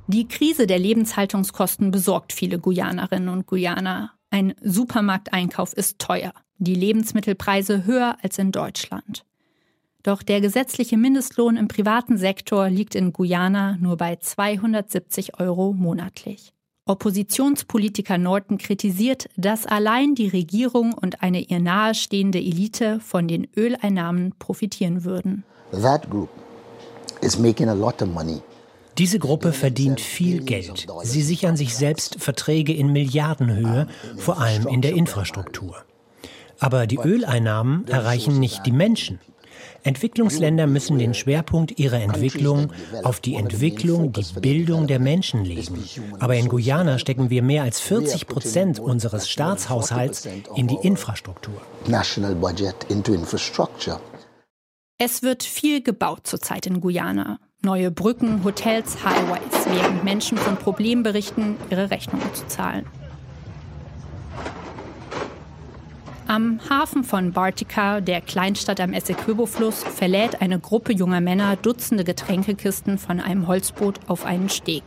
Die 0.06 0.28
Krise 0.28 0.66
der 0.66 0.78
Lebenshaltungskosten 0.78 1.90
besorgt 1.90 2.32
viele 2.32 2.58
Guyanerinnen 2.58 3.28
und 3.28 3.46
Guyaner. 3.46 4.12
Ein 4.30 4.54
Supermarkteinkauf 4.62 5.72
ist 5.72 5.98
teuer. 5.98 6.32
Die 6.58 6.74
Lebensmittelpreise 6.74 7.84
höher 7.84 8.16
als 8.22 8.38
in 8.38 8.52
Deutschland. 8.52 9.24
Doch 10.02 10.22
der 10.22 10.40
gesetzliche 10.40 10.96
Mindestlohn 10.96 11.56
im 11.56 11.68
privaten 11.68 12.18
Sektor 12.18 12.68
liegt 12.68 12.94
in 12.94 13.12
Guyana 13.12 13.76
nur 13.78 13.96
bei 13.96 14.16
270 14.16 15.38
Euro 15.40 15.72
monatlich. 15.72 16.52
Oppositionspolitiker 16.88 18.18
Norton 18.18 18.58
kritisiert, 18.58 19.28
dass 19.36 19.66
allein 19.66 20.14
die 20.14 20.28
Regierung 20.28 20.94
und 20.94 21.22
eine 21.22 21.40
ihr 21.40 21.60
nahestehende 21.60 22.38
Elite 22.38 22.98
von 23.00 23.28
den 23.28 23.46
Öleinnahmen 23.56 24.34
profitieren 24.38 25.04
würden. 25.04 25.44
Diese 28.98 29.18
Gruppe 29.18 29.52
verdient 29.52 30.00
viel 30.00 30.42
Geld. 30.42 30.86
Sie 31.02 31.22
sichern 31.22 31.56
sich 31.56 31.76
selbst 31.76 32.16
Verträge 32.20 32.72
in 32.72 32.92
Milliardenhöhe, 32.92 33.86
vor 34.16 34.40
allem 34.40 34.66
in 34.66 34.82
der 34.82 34.94
Infrastruktur. 34.94 35.76
Aber 36.58 36.86
die 36.86 36.98
Öleinnahmen 36.98 37.86
erreichen 37.86 38.40
nicht 38.40 38.66
die 38.66 38.72
Menschen. 38.72 39.20
Entwicklungsländer 39.88 40.66
müssen 40.66 40.98
den 40.98 41.14
Schwerpunkt 41.14 41.78
ihrer 41.78 42.00
Entwicklung 42.00 42.72
auf 43.02 43.20
die 43.20 43.34
Entwicklung, 43.36 44.12
die 44.12 44.24
Bildung 44.38 44.86
der 44.86 44.98
Menschen 44.98 45.44
legen. 45.44 45.82
Aber 46.20 46.36
in 46.36 46.48
Guyana 46.48 46.98
stecken 46.98 47.30
wir 47.30 47.42
mehr 47.42 47.62
als 47.62 47.80
40 47.80 48.26
Prozent 48.26 48.78
unseres 48.78 49.30
Staatshaushalts 49.30 50.28
in 50.54 50.68
die 50.68 50.78
Infrastruktur. 50.82 51.60
Es 54.98 55.22
wird 55.22 55.42
viel 55.42 55.82
gebaut 55.82 56.26
zurzeit 56.26 56.66
in 56.66 56.80
Guyana. 56.80 57.38
Neue 57.62 57.90
Brücken, 57.90 58.44
Hotels, 58.44 59.04
Highways, 59.04 59.66
während 59.70 60.04
Menschen 60.04 60.36
von 60.36 60.56
Problemen 60.56 61.02
berichten, 61.02 61.56
ihre 61.70 61.90
Rechnungen 61.90 62.34
zu 62.34 62.46
zahlen. 62.46 62.84
Am 66.28 66.60
Hafen 66.68 67.04
von 67.04 67.32
Bartica, 67.32 68.02
der 68.02 68.20
Kleinstadt 68.20 68.80
am 68.80 68.92
Essequibo-Fluss, 68.92 69.82
verlädt 69.82 70.42
eine 70.42 70.58
Gruppe 70.58 70.92
junger 70.92 71.22
Männer 71.22 71.56
Dutzende 71.56 72.04
Getränkekisten 72.04 72.98
von 72.98 73.18
einem 73.18 73.46
Holzboot 73.48 73.98
auf 74.08 74.26
einen 74.26 74.50
Steg. 74.50 74.82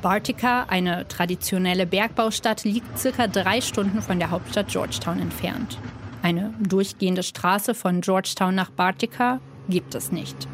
Bartica, 0.00 0.64
eine 0.68 1.06
traditionelle 1.08 1.84
Bergbaustadt, 1.84 2.64
liegt 2.64 2.98
circa 2.98 3.26
drei 3.26 3.60
Stunden 3.60 4.00
von 4.00 4.18
der 4.18 4.30
Hauptstadt 4.30 4.68
Georgetown 4.68 5.20
entfernt. 5.20 5.76
Eine 6.22 6.54
durchgehende 6.58 7.22
Straße 7.22 7.74
von 7.74 8.00
Georgetown 8.00 8.54
nach 8.54 8.70
Bartica 8.70 9.40
gibt 9.68 9.94
es 9.94 10.10
nicht. 10.10 10.48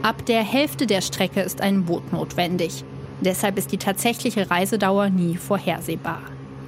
Ab 0.00 0.24
der 0.24 0.42
Hälfte 0.42 0.86
der 0.86 1.02
Strecke 1.02 1.42
ist 1.42 1.60
ein 1.60 1.84
Boot 1.84 2.14
notwendig. 2.14 2.82
Deshalb 3.20 3.58
ist 3.58 3.72
die 3.72 3.78
tatsächliche 3.78 4.50
Reisedauer 4.50 5.10
nie 5.10 5.36
vorhersehbar. 5.36 6.22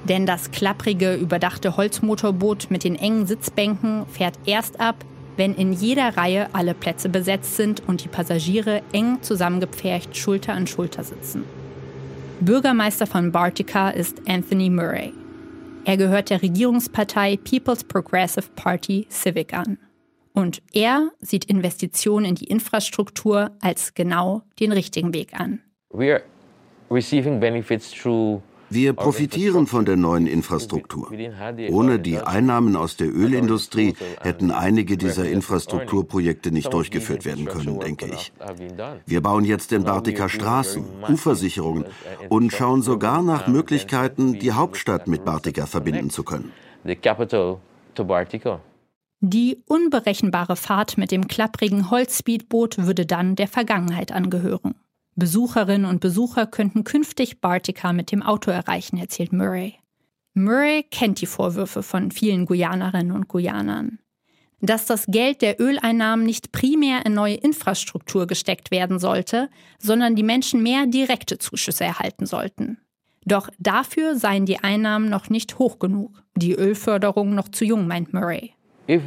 Denn 0.07 0.25
das 0.25 0.51
klapprige, 0.51 1.15
überdachte 1.15 1.77
Holzmotorboot 1.77 2.67
mit 2.69 2.83
den 2.83 2.95
engen 2.95 3.25
Sitzbänken 3.25 4.05
fährt 4.07 4.35
erst 4.45 4.79
ab, 4.79 5.03
wenn 5.37 5.55
in 5.55 5.73
jeder 5.73 6.15
Reihe 6.15 6.47
alle 6.53 6.73
Plätze 6.73 7.09
besetzt 7.09 7.57
sind 7.57 7.81
und 7.87 8.03
die 8.03 8.07
Passagiere 8.07 8.81
eng 8.93 9.21
zusammengepfercht 9.21 10.15
Schulter 10.15 10.53
an 10.53 10.67
Schulter 10.67 11.03
sitzen. 11.03 11.43
Bürgermeister 12.39 13.07
von 13.07 13.31
Bartica 13.31 13.89
ist 13.89 14.21
Anthony 14.27 14.69
Murray. 14.69 15.13
Er 15.85 15.97
gehört 15.97 16.29
der 16.29 16.41
Regierungspartei 16.41 17.37
People's 17.37 17.83
Progressive 17.83 18.47
Party 18.55 19.07
Civic 19.09 19.53
an. 19.53 19.77
Und 20.33 20.61
er 20.73 21.11
sieht 21.21 21.45
Investitionen 21.45 22.25
in 22.25 22.35
die 22.35 22.45
Infrastruktur 22.45 23.51
als 23.61 23.93
genau 23.93 24.41
den 24.59 24.71
richtigen 24.71 25.13
Weg 25.13 25.39
an. 25.39 25.61
We 25.91 26.13
are 26.13 26.23
receiving 26.91 27.39
benefits 27.39 27.91
through 27.91 28.41
wir 28.69 28.93
profitieren 28.93 29.67
von 29.67 29.85
der 29.85 29.95
neuen 29.95 30.27
Infrastruktur. 30.27 31.11
Ohne 31.69 31.99
die 31.99 32.19
Einnahmen 32.19 32.75
aus 32.75 32.97
der 32.97 33.13
Ölindustrie 33.13 33.95
hätten 34.21 34.51
einige 34.51 34.97
dieser 34.97 35.29
Infrastrukturprojekte 35.29 36.51
nicht 36.51 36.73
durchgeführt 36.73 37.25
werden 37.25 37.45
können, 37.45 37.79
denke 37.79 38.07
ich. 38.07 38.31
Wir 39.05 39.21
bauen 39.21 39.45
jetzt 39.45 39.71
in 39.71 39.83
Bartika 39.83 40.29
Straßen, 40.29 40.83
Ufersicherungen 41.09 41.85
und 42.29 42.51
schauen 42.51 42.81
sogar 42.81 43.21
nach 43.21 43.47
Möglichkeiten, 43.47 44.39
die 44.39 44.51
Hauptstadt 44.51 45.07
mit 45.07 45.25
Bartika 45.25 45.65
verbinden 45.65 46.09
zu 46.09 46.23
können. 46.23 46.51
Die 49.21 49.63
unberechenbare 49.65 50.55
Fahrt 50.55 50.97
mit 50.97 51.11
dem 51.11 51.27
klapprigen 51.27 51.89
Holzspeedboot 51.89 52.85
würde 52.85 53.05
dann 53.05 53.35
der 53.35 53.47
Vergangenheit 53.47 54.11
angehören. 54.11 54.75
Besucherinnen 55.15 55.89
und 55.89 56.01
Besucher 56.01 56.45
könnten 56.45 56.83
künftig 56.83 57.39
Bartica 57.39 57.93
mit 57.93 58.11
dem 58.11 58.21
Auto 58.21 58.51
erreichen, 58.51 58.97
erzählt 58.97 59.31
Murray. 59.31 59.75
Murray 60.33 60.83
kennt 60.83 61.21
die 61.21 61.25
Vorwürfe 61.25 61.83
von 61.83 62.11
vielen 62.11 62.45
Guyanerinnen 62.45 63.13
und 63.13 63.29
Guyanern. 63.29 63.99
Dass 64.59 64.85
das 64.85 65.05
Geld 65.07 65.41
der 65.41 65.61
Öleinnahmen 65.61 66.25
nicht 66.25 66.51
primär 66.51 67.05
in 67.05 67.13
neue 67.13 67.35
Infrastruktur 67.35 68.27
gesteckt 68.27 68.71
werden 68.71 68.99
sollte, 68.99 69.49
sondern 69.79 70.15
die 70.15 70.23
Menschen 70.23 70.61
mehr 70.61 70.85
direkte 70.85 71.37
Zuschüsse 71.37 71.85
erhalten 71.85 72.25
sollten. 72.25 72.79
Doch 73.25 73.49
dafür 73.57 74.17
seien 74.17 74.45
die 74.45 74.59
Einnahmen 74.59 75.09
noch 75.09 75.29
nicht 75.29 75.57
hoch 75.59 75.79
genug, 75.79 76.21
die 76.35 76.53
Ölförderung 76.53 77.33
noch 77.33 77.47
zu 77.47 77.63
jung, 77.63 77.87
meint 77.87 78.13
Murray. 78.13 78.53
We 78.87 78.99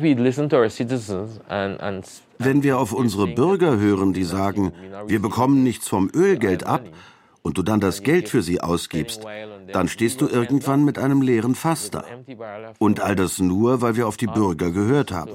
wenn 2.40 2.62
wir 2.62 2.78
auf 2.78 2.92
unsere 2.92 3.26
Bürger 3.28 3.78
hören, 3.78 4.12
die 4.12 4.24
sagen, 4.24 4.72
wir 5.06 5.22
bekommen 5.22 5.62
nichts 5.62 5.88
vom 5.88 6.10
Ölgeld 6.14 6.64
ab, 6.64 6.82
und 7.48 7.56
du 7.56 7.62
dann 7.62 7.80
das 7.80 8.02
Geld 8.02 8.28
für 8.28 8.42
sie 8.42 8.60
ausgibst, 8.60 9.24
dann 9.72 9.88
stehst 9.88 10.20
du 10.20 10.28
irgendwann 10.28 10.84
mit 10.84 10.98
einem 10.98 11.22
leeren 11.22 11.54
Fass 11.54 11.90
da. 11.90 12.04
Und 12.78 13.00
all 13.00 13.16
das 13.16 13.38
nur, 13.38 13.80
weil 13.80 13.96
wir 13.96 14.06
auf 14.06 14.18
die 14.18 14.26
Bürger 14.26 14.70
gehört 14.70 15.12
haben. 15.12 15.32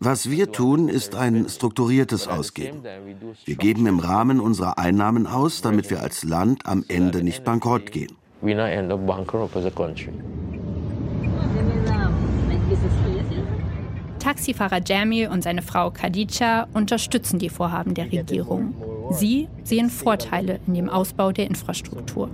Was 0.00 0.30
wir 0.30 0.50
tun, 0.50 0.88
ist 0.88 1.14
ein 1.14 1.48
strukturiertes 1.48 2.26
Ausgeben. 2.26 2.82
Wir 3.44 3.54
geben 3.54 3.86
im 3.86 4.00
Rahmen 4.00 4.40
unserer 4.40 4.78
Einnahmen 4.78 5.28
aus, 5.28 5.62
damit 5.62 5.90
wir 5.90 6.02
als 6.02 6.24
Land 6.24 6.66
am 6.66 6.84
Ende 6.88 7.22
nicht 7.22 7.44
bankrott 7.44 7.92
gehen. 7.92 8.16
Taxifahrer 14.32 14.80
Jamie 14.82 15.26
und 15.26 15.44
seine 15.44 15.60
Frau 15.60 15.90
Khadija 15.90 16.66
unterstützen 16.72 17.38
die 17.38 17.50
Vorhaben 17.50 17.92
der 17.92 18.10
Regierung. 18.10 18.74
Sie 19.10 19.46
sehen 19.62 19.90
Vorteile 19.90 20.58
in 20.66 20.72
dem 20.72 20.88
Ausbau 20.88 21.32
der 21.32 21.48
Infrastruktur. 21.48 22.30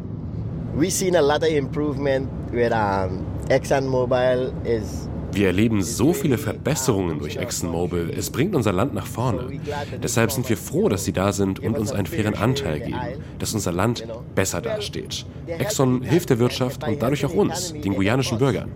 Wir 5.33 5.47
erleben 5.49 5.83
so 5.83 6.13
viele 6.13 6.39
Verbesserungen 6.39 7.19
durch 7.19 7.37
ExxonMobil. 7.37 8.15
Es 8.17 8.31
bringt 8.31 8.55
unser 8.55 8.73
Land 8.73 8.95
nach 8.95 9.07
vorne. 9.07 9.59
Deshalb 10.01 10.31
sind 10.31 10.49
wir 10.49 10.57
froh, 10.57 10.89
dass 10.89 11.05
Sie 11.05 11.13
da 11.13 11.33
sind 11.33 11.59
und 11.59 11.77
uns 11.77 11.91
einen 11.91 12.07
fairen 12.07 12.35
Anteil 12.35 12.79
geben, 12.79 13.01
dass 13.41 13.55
unser 13.55 13.73
Land 13.73 14.07
besser 14.37 14.61
dasteht. 14.61 15.27
Exxon 15.49 16.03
hilft 16.03 16.31
der 16.31 16.39
Wirtschaft 16.39 16.87
und 16.87 17.03
dadurch 17.03 17.27
auch 17.27 17.35
uns, 17.35 17.73
den 17.73 17.95
guyanischen 17.95 18.39
Bürgern. 18.39 18.71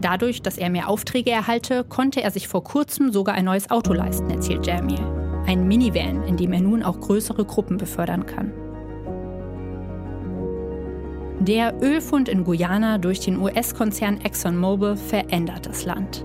Dadurch, 0.00 0.42
dass 0.42 0.58
er 0.58 0.70
mehr 0.70 0.88
Aufträge 0.88 1.30
erhalte, 1.30 1.84
konnte 1.84 2.22
er 2.22 2.30
sich 2.30 2.46
vor 2.46 2.62
kurzem 2.62 3.12
sogar 3.12 3.34
ein 3.34 3.44
neues 3.44 3.70
Auto 3.70 3.92
leisten, 3.92 4.30
erzählt 4.30 4.66
Jamie. 4.66 5.00
Ein 5.46 5.66
Minivan, 5.66 6.22
in 6.24 6.36
dem 6.36 6.52
er 6.52 6.60
nun 6.60 6.82
auch 6.82 7.00
größere 7.00 7.44
Gruppen 7.44 7.78
befördern 7.78 8.26
kann. 8.26 8.52
Der 11.40 11.74
Ölfund 11.82 12.28
in 12.28 12.44
Guyana 12.44 12.98
durch 12.98 13.20
den 13.20 13.38
US-Konzern 13.38 14.20
ExxonMobil 14.20 14.96
verändert 14.96 15.66
das 15.66 15.84
Land. 15.84 16.24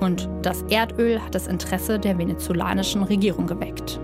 Und 0.00 0.28
das 0.42 0.62
Erdöl 0.70 1.20
hat 1.22 1.34
das 1.34 1.46
Interesse 1.46 1.98
der 1.98 2.18
venezolanischen 2.18 3.02
Regierung 3.02 3.46
geweckt. 3.46 4.00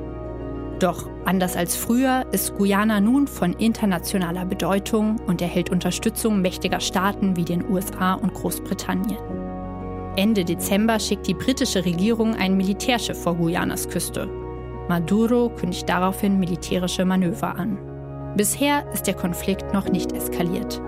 Doch 0.83 1.09
anders 1.25 1.55
als 1.55 1.77
früher 1.77 2.27
ist 2.33 2.57
Guyana 2.57 2.99
nun 2.99 3.29
von 3.29 3.53
internationaler 3.53 4.45
Bedeutung 4.45 5.21
und 5.29 5.41
erhält 5.41 5.71
Unterstützung 5.71 6.43
mächtiger 6.43 6.81
Staaten 6.81 7.37
wie 7.37 7.45
den 7.45 7.71
USA 7.71 8.15
und 8.15 8.35
Großbritannien. 8.35 9.21
Ende 10.17 10.45
Dezember 10.45 10.99
schickt 10.99 11.29
die 11.29 11.35
britische 11.35 11.85
Regierung 11.85 12.35
ein 12.35 12.57
Militärschiff 12.57 13.23
vor 13.23 13.37
Guyanas 13.37 13.89
Küste. 13.89 14.29
Maduro 14.89 15.51
kündigt 15.51 15.89
daraufhin 15.89 16.41
militärische 16.41 17.05
Manöver 17.05 17.55
an. 17.55 17.79
Bisher 18.37 18.85
ist 18.93 19.07
der 19.07 19.15
Konflikt 19.15 19.73
noch 19.73 19.89
nicht 19.89 20.11
eskaliert. 20.11 20.83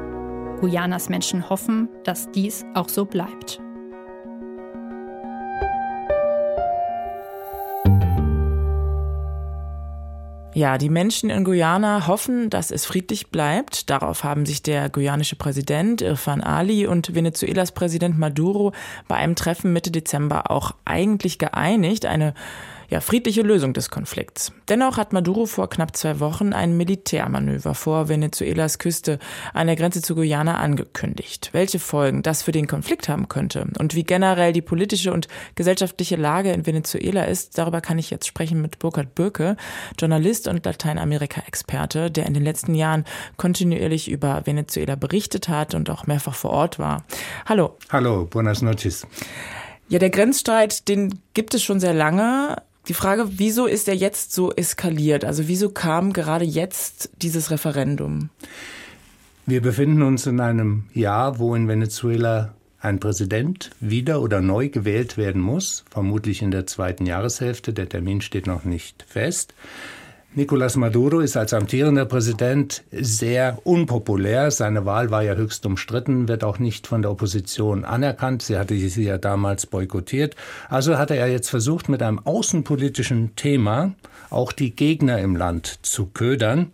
Guyanas 0.61 1.09
Menschen 1.09 1.49
hoffen, 1.49 1.89
dass 2.03 2.33
dies 2.33 2.67
auch 2.75 2.89
so 2.89 3.05
bleibt. 3.05 3.61
Ja, 10.55 10.79
die 10.79 10.89
Menschen 10.89 11.31
in 11.31 11.43
Guyana 11.43 12.07
hoffen, 12.07 12.49
dass 12.49 12.71
es 12.71 12.87
friedlich 12.87 13.27
bleibt. 13.27 13.91
Darauf 13.91 14.23
haben 14.23 14.47
sich 14.47 14.63
der 14.63 14.89
guyanische 14.89 15.35
Präsident 15.35 16.01
Irfan 16.01 16.43
Ali 16.43 16.87
und 16.87 17.13
Venezuelas 17.13 17.73
Präsident 17.73 18.17
Maduro 18.21 18.73
bei 19.09 19.17
einem 19.17 19.35
Treffen 19.35 19.73
Mitte 19.73 19.91
Dezember 19.91 20.53
auch 20.53 20.71
eigentlich 20.85 21.41
geeinigt. 21.41 22.07
Eine 22.07 22.35
ja, 22.89 23.01
friedliche 23.01 23.43
Lösung 23.43 23.73
des 23.73 23.91
Konflikts. 23.91 24.53
Dennoch 24.69 24.97
hat 24.97 25.13
Maduro 25.13 25.47
vor 25.47 25.69
knapp 25.69 25.97
zwei 25.97 26.21
Wochen 26.21 26.53
ein 26.53 26.77
Militärmanöver 26.77 27.75
vor 27.75 28.09
Venezuelas 28.09 28.79
Küste 28.79 29.19
an 29.53 29.67
der 29.67 29.77
Grenze 29.77 30.03
zu 30.03 30.15
Guyana 30.15 30.59
angekündigt. 30.59 31.51
Welche 31.53 31.79
Folgen 31.79 32.23
das 32.23 32.43
für 32.43 32.53
den 32.53 32.67
Konflikt 32.67 33.09
haben 33.09 33.29
könnte 33.29 33.67
und 33.79 33.95
wie 33.95 34.05
generell 34.05 34.53
die 34.53 34.63
politische 34.63 35.13
und 35.13 35.29
gesellschaftliche 35.55 36.17
Lage 36.17 36.53
in 36.53 36.67
Venezuela 36.67 37.25
ist, 37.25 37.59
darüber 37.59 37.81
kann 37.81 37.99
ich 37.99 38.11
jetzt 38.11 38.27
sprechen 38.27 38.61
mit 38.61 38.79
Burkhard 38.79 39.15
Bürke, 39.15 39.57
Journalist 39.99 40.49
und 40.49 40.65
Lateinamerika-Experte, 40.65 42.11
der 42.11 42.27
in 42.27 42.35
den 42.35 42.45
letzten 42.45 42.75
Jahren 42.75 43.05
kontinuierlich 43.37 44.11
über 44.11 44.43
Venezuela 44.45 44.97
berichtet 44.97 45.49
hat 45.49 45.75
und 45.75 45.91
auch 45.91 46.07
mehrfach 46.07 46.35
vor 46.35 46.51
Ort 46.51 46.79
war. 46.79 47.05
Hallo. 47.47 47.77
Hallo, 47.91 48.27
buenas 48.27 48.63
noches. 48.63 49.07
Ja, 49.89 49.99
der 49.99 50.11
Grenzstreit, 50.11 50.89
den 50.89 51.21
gibt 51.35 51.55
es 51.55 51.63
schon 51.63 51.81
sehr 51.81 51.95
lange. 51.95 52.57
Die 52.89 52.95
Frage, 52.95 53.25
wieso 53.39 53.67
ist 53.67 53.89
er 53.89 53.95
jetzt 53.95 54.33
so 54.33 54.53
eskaliert? 54.53 55.25
Also 55.25 55.49
wieso 55.49 55.71
kam 55.71 56.13
gerade 56.13 56.45
jetzt 56.45 57.11
dieses 57.23 57.51
Referendum? 57.51 58.29
Wir 59.47 59.63
befinden 59.63 60.03
uns 60.03 60.27
in 60.27 60.41
einem 60.41 60.85
Jahr, 60.93 61.39
wo 61.39 61.55
in 61.55 61.67
Venezuela 61.69 62.55
ein 62.79 63.01
Präsident 63.01 63.71
wieder 63.81 64.21
oder 64.21 64.43
neu 64.43 64.69
gewählt 64.69 65.17
werden 65.17 65.41
muss, 65.41 65.85
vermutlich 65.91 66.43
in 66.43 66.51
der 66.51 66.67
zweiten 66.67 67.07
Jahreshälfte. 67.07 67.73
Der 67.73 67.89
Termin 67.89 68.21
steht 68.21 68.47
noch 68.47 68.65
nicht 68.65 69.05
fest. 69.09 69.55
Nicolás 70.37 70.77
Maduro 70.77 71.21
ist 71.21 71.37
als 71.37 71.55
amtierender 71.55 72.07
Präsident 72.07 72.83
sehr 72.91 73.59
unpopulär. 73.63 74.51
Seine 74.51 74.85
Wahl 74.85 75.13
war 75.13 75.23
ja 75.23 75.35
höchst 75.37 75.65
umstritten, 75.65 76.27
wird 76.27 76.43
auch 76.43 76.59
nicht 76.59 76.89
von 76.89 77.03
der 77.03 77.13
Opposition 77.13 77.85
anerkannt. 77.85 78.43
Sie 78.43 78.59
hatte 78.59 78.75
sie 78.75 79.05
ja 79.05 79.17
damals 79.17 79.67
boykottiert. 79.67 80.35
Also 80.69 80.99
hatte 80.99 81.15
er 81.15 81.29
jetzt 81.29 81.51
versucht, 81.51 81.89
mit 81.89 82.03
einem 82.03 82.19
außenpolitischen 82.19 83.37
Thema 83.37 83.95
auch 84.29 84.51
die 84.51 84.75
Gegner 84.75 85.21
im 85.21 85.37
Land 85.37 85.79
zu 85.83 86.07
ködern 86.07 86.73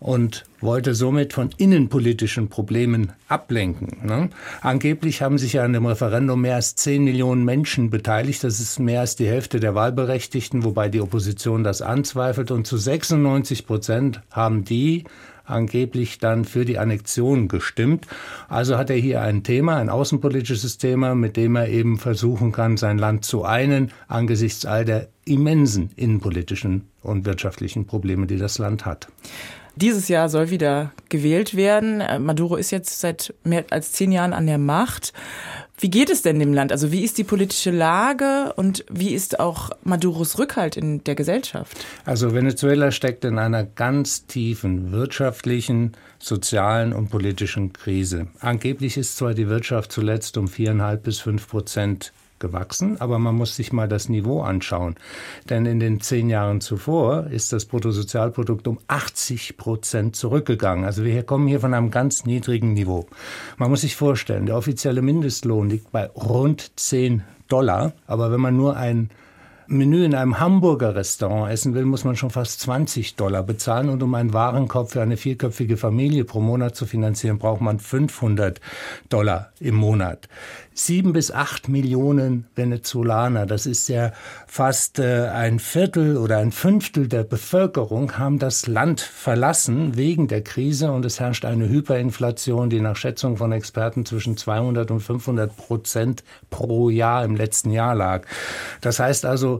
und 0.00 0.44
wollte 0.60 0.94
somit 0.94 1.32
von 1.32 1.50
innenpolitischen 1.56 2.48
Problemen 2.48 3.12
ablenken. 3.28 4.06
Ne? 4.06 4.30
Angeblich 4.60 5.22
haben 5.22 5.38
sich 5.38 5.54
ja 5.54 5.64
an 5.64 5.72
dem 5.72 5.86
Referendum 5.86 6.40
mehr 6.40 6.56
als 6.56 6.76
10 6.76 7.04
Millionen 7.04 7.44
Menschen 7.44 7.90
beteiligt. 7.90 8.44
Das 8.44 8.60
ist 8.60 8.78
mehr 8.78 9.00
als 9.00 9.16
die 9.16 9.26
Hälfte 9.26 9.60
der 9.60 9.74
Wahlberechtigten, 9.74 10.64
wobei 10.64 10.88
die 10.88 11.00
Opposition 11.00 11.64
das 11.64 11.82
anzweifelt. 11.82 12.50
Und 12.50 12.66
zu 12.66 12.76
96 12.76 13.66
Prozent 13.66 14.22
haben 14.30 14.64
die 14.64 15.04
angeblich 15.48 16.18
dann 16.18 16.44
für 16.44 16.64
die 16.64 16.78
Annexion 16.78 17.48
gestimmt. 17.48 18.06
Also 18.48 18.76
hat 18.76 18.90
er 18.90 18.96
hier 18.96 19.22
ein 19.22 19.42
Thema, 19.42 19.76
ein 19.76 19.88
außenpolitisches 19.88 20.78
Thema, 20.78 21.14
mit 21.14 21.36
dem 21.36 21.56
er 21.56 21.68
eben 21.68 21.98
versuchen 21.98 22.52
kann, 22.52 22.76
sein 22.76 22.98
Land 22.98 23.24
zu 23.24 23.44
einen 23.44 23.90
angesichts 24.06 24.66
all 24.66 24.84
der 24.84 25.08
immensen 25.24 25.90
innenpolitischen 25.96 26.88
und 27.02 27.24
wirtschaftlichen 27.24 27.86
Probleme, 27.86 28.26
die 28.26 28.38
das 28.38 28.58
Land 28.58 28.84
hat. 28.84 29.08
Dieses 29.80 30.08
Jahr 30.08 30.28
soll 30.28 30.50
wieder 30.50 30.90
gewählt 31.08 31.54
werden. 31.54 32.00
Äh, 32.00 32.18
Maduro 32.18 32.56
ist 32.56 32.72
jetzt 32.72 32.98
seit 32.98 33.32
mehr 33.44 33.64
als 33.70 33.92
zehn 33.92 34.10
Jahren 34.10 34.32
an 34.32 34.48
der 34.48 34.58
Macht. 34.58 35.12
Wie 35.78 35.88
geht 35.88 36.10
es 36.10 36.22
denn 36.22 36.40
dem 36.40 36.52
Land? 36.52 36.72
Also 36.72 36.90
wie 36.90 37.04
ist 37.04 37.16
die 37.16 37.22
politische 37.22 37.70
Lage 37.70 38.52
und 38.56 38.84
wie 38.90 39.14
ist 39.14 39.38
auch 39.38 39.70
Maduros 39.84 40.36
Rückhalt 40.36 40.76
in 40.76 41.04
der 41.04 41.14
Gesellschaft? 41.14 41.78
Also 42.04 42.34
Venezuela 42.34 42.90
steckt 42.90 43.24
in 43.24 43.38
einer 43.38 43.62
ganz 43.62 44.26
tiefen 44.26 44.90
wirtschaftlichen, 44.90 45.92
sozialen 46.18 46.92
und 46.92 47.10
politischen 47.10 47.72
Krise. 47.72 48.26
Angeblich 48.40 48.96
ist 48.96 49.16
zwar 49.16 49.34
die 49.34 49.48
Wirtschaft 49.48 49.92
zuletzt 49.92 50.36
um 50.38 50.48
viereinhalb 50.48 51.04
bis 51.04 51.20
fünf 51.20 51.46
Prozent 51.46 52.12
gewachsen, 52.38 53.00
aber 53.00 53.18
man 53.18 53.34
muss 53.34 53.56
sich 53.56 53.72
mal 53.72 53.88
das 53.88 54.08
Niveau 54.08 54.42
anschauen. 54.42 54.96
Denn 55.48 55.66
in 55.66 55.80
den 55.80 56.00
zehn 56.00 56.28
Jahren 56.28 56.60
zuvor 56.60 57.26
ist 57.26 57.52
das 57.52 57.66
Bruttosozialprodukt 57.66 58.68
um 58.68 58.78
80 58.88 59.56
Prozent 59.56 60.16
zurückgegangen. 60.16 60.84
Also 60.84 61.04
wir 61.04 61.22
kommen 61.22 61.48
hier 61.48 61.60
von 61.60 61.74
einem 61.74 61.90
ganz 61.90 62.24
niedrigen 62.24 62.72
Niveau. 62.72 63.06
Man 63.56 63.70
muss 63.70 63.82
sich 63.82 63.96
vorstellen, 63.96 64.46
der 64.46 64.56
offizielle 64.56 65.02
Mindestlohn 65.02 65.68
liegt 65.70 65.92
bei 65.92 66.06
rund 66.06 66.72
10 66.76 67.22
Dollar, 67.48 67.92
aber 68.06 68.30
wenn 68.30 68.40
man 68.40 68.56
nur 68.56 68.76
ein 68.76 69.10
Menü 69.70 70.02
in 70.02 70.14
einem 70.14 70.40
Hamburger 70.40 70.94
Restaurant 70.94 71.52
essen 71.52 71.74
will, 71.74 71.84
muss 71.84 72.04
man 72.04 72.16
schon 72.16 72.30
fast 72.30 72.60
20 72.60 73.16
Dollar 73.16 73.42
bezahlen. 73.42 73.90
Und 73.90 74.02
um 74.02 74.14
einen 74.14 74.32
Warenkorb 74.32 74.92
für 74.92 75.02
eine 75.02 75.18
vierköpfige 75.18 75.76
Familie 75.76 76.24
pro 76.24 76.40
Monat 76.40 76.74
zu 76.74 76.86
finanzieren, 76.86 77.38
braucht 77.38 77.60
man 77.60 77.78
500 77.78 78.62
Dollar 79.10 79.52
im 79.60 79.74
Monat. 79.74 80.28
Sieben 80.72 81.12
bis 81.12 81.32
acht 81.32 81.68
Millionen 81.68 82.46
Venezolaner, 82.54 83.46
das 83.46 83.66
ist 83.66 83.88
ja 83.88 84.12
fast 84.46 85.00
äh, 85.00 85.26
ein 85.26 85.58
Viertel 85.58 86.16
oder 86.16 86.38
ein 86.38 86.52
Fünftel 86.52 87.08
der 87.08 87.24
Bevölkerung, 87.24 88.16
haben 88.16 88.38
das 88.38 88.68
Land 88.68 89.00
verlassen 89.00 89.96
wegen 89.96 90.28
der 90.28 90.42
Krise 90.42 90.92
und 90.92 91.04
es 91.04 91.18
herrscht 91.18 91.44
eine 91.44 91.68
Hyperinflation, 91.68 92.70
die 92.70 92.80
nach 92.80 92.94
Schätzung 92.94 93.36
von 93.36 93.50
Experten 93.50 94.06
zwischen 94.06 94.36
200 94.36 94.92
und 94.92 95.00
500 95.00 95.56
Prozent 95.56 96.22
pro 96.48 96.90
Jahr 96.90 97.24
im 97.24 97.34
letzten 97.34 97.72
Jahr 97.72 97.96
lag. 97.96 98.24
Das 98.80 99.00
heißt 99.00 99.24
also, 99.24 99.57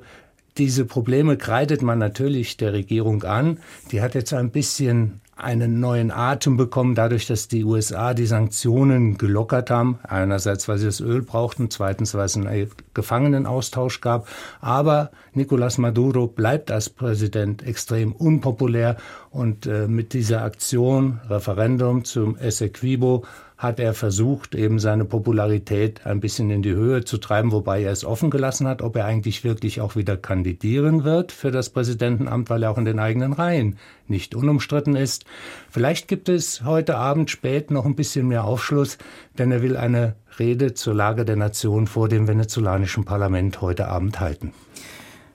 diese 0.58 0.84
Probleme 0.84 1.36
kreidet 1.36 1.82
man 1.82 1.98
natürlich 1.98 2.56
der 2.56 2.72
Regierung 2.72 3.22
an. 3.22 3.58
Die 3.92 4.02
hat 4.02 4.14
jetzt 4.14 4.32
ein 4.32 4.50
bisschen 4.50 5.20
einen 5.38 5.78
neuen 5.78 6.10
Atem 6.10 6.56
bekommen, 6.56 6.96
dadurch, 6.96 7.26
dass 7.26 7.46
die 7.46 7.64
USA 7.64 8.12
die 8.12 8.26
Sanktionen 8.26 9.18
gelockert 9.18 9.70
haben. 9.70 10.00
Einerseits, 10.02 10.66
weil 10.66 10.78
sie 10.78 10.86
das 10.86 11.00
Öl 11.00 11.22
brauchten, 11.22 11.70
zweitens, 11.70 12.14
weil 12.14 12.26
es 12.26 12.36
einen 12.36 12.68
Gefangenenaustausch 12.92 14.00
gab. 14.00 14.26
Aber 14.60 15.12
Nicolás 15.36 15.80
Maduro 15.80 16.26
bleibt 16.26 16.72
als 16.72 16.90
Präsident 16.90 17.64
extrem 17.64 18.12
unpopulär 18.12 18.96
und 19.30 19.66
äh, 19.66 19.86
mit 19.86 20.12
dieser 20.12 20.42
Aktion, 20.42 21.20
Referendum 21.28 22.04
zum 22.04 22.36
Essequibo, 22.36 23.24
hat 23.58 23.80
er 23.80 23.92
versucht, 23.92 24.54
eben 24.54 24.78
seine 24.78 25.04
Popularität 25.04 26.06
ein 26.06 26.20
bisschen 26.20 26.48
in 26.50 26.62
die 26.62 26.74
Höhe 26.74 27.04
zu 27.04 27.18
treiben, 27.18 27.50
wobei 27.50 27.82
er 27.82 27.90
es 27.90 28.04
offen 28.04 28.30
gelassen 28.30 28.68
hat, 28.68 28.82
ob 28.82 28.94
er 28.94 29.04
eigentlich 29.04 29.42
wirklich 29.42 29.80
auch 29.80 29.96
wieder 29.96 30.16
kandidieren 30.16 31.02
wird 31.02 31.32
für 31.32 31.50
das 31.50 31.70
Präsidentenamt, 31.70 32.50
weil 32.50 32.62
er 32.62 32.70
auch 32.70 32.78
in 32.78 32.84
den 32.84 33.00
eigenen 33.00 33.32
Reihen 33.32 33.76
nicht 34.06 34.36
unumstritten 34.36 34.94
ist. 34.94 35.24
Vielleicht 35.68 36.06
gibt 36.06 36.28
es 36.28 36.64
heute 36.64 36.96
Abend 36.96 37.30
spät 37.30 37.72
noch 37.72 37.84
ein 37.84 37.96
bisschen 37.96 38.28
mehr 38.28 38.44
Aufschluss, 38.44 38.96
denn 39.36 39.50
er 39.50 39.60
will 39.60 39.76
eine 39.76 40.14
Rede 40.38 40.74
zur 40.74 40.94
Lage 40.94 41.24
der 41.24 41.36
Nation 41.36 41.88
vor 41.88 42.08
dem 42.08 42.28
venezolanischen 42.28 43.04
Parlament 43.04 43.60
heute 43.60 43.88
Abend 43.88 44.20
halten. 44.20 44.52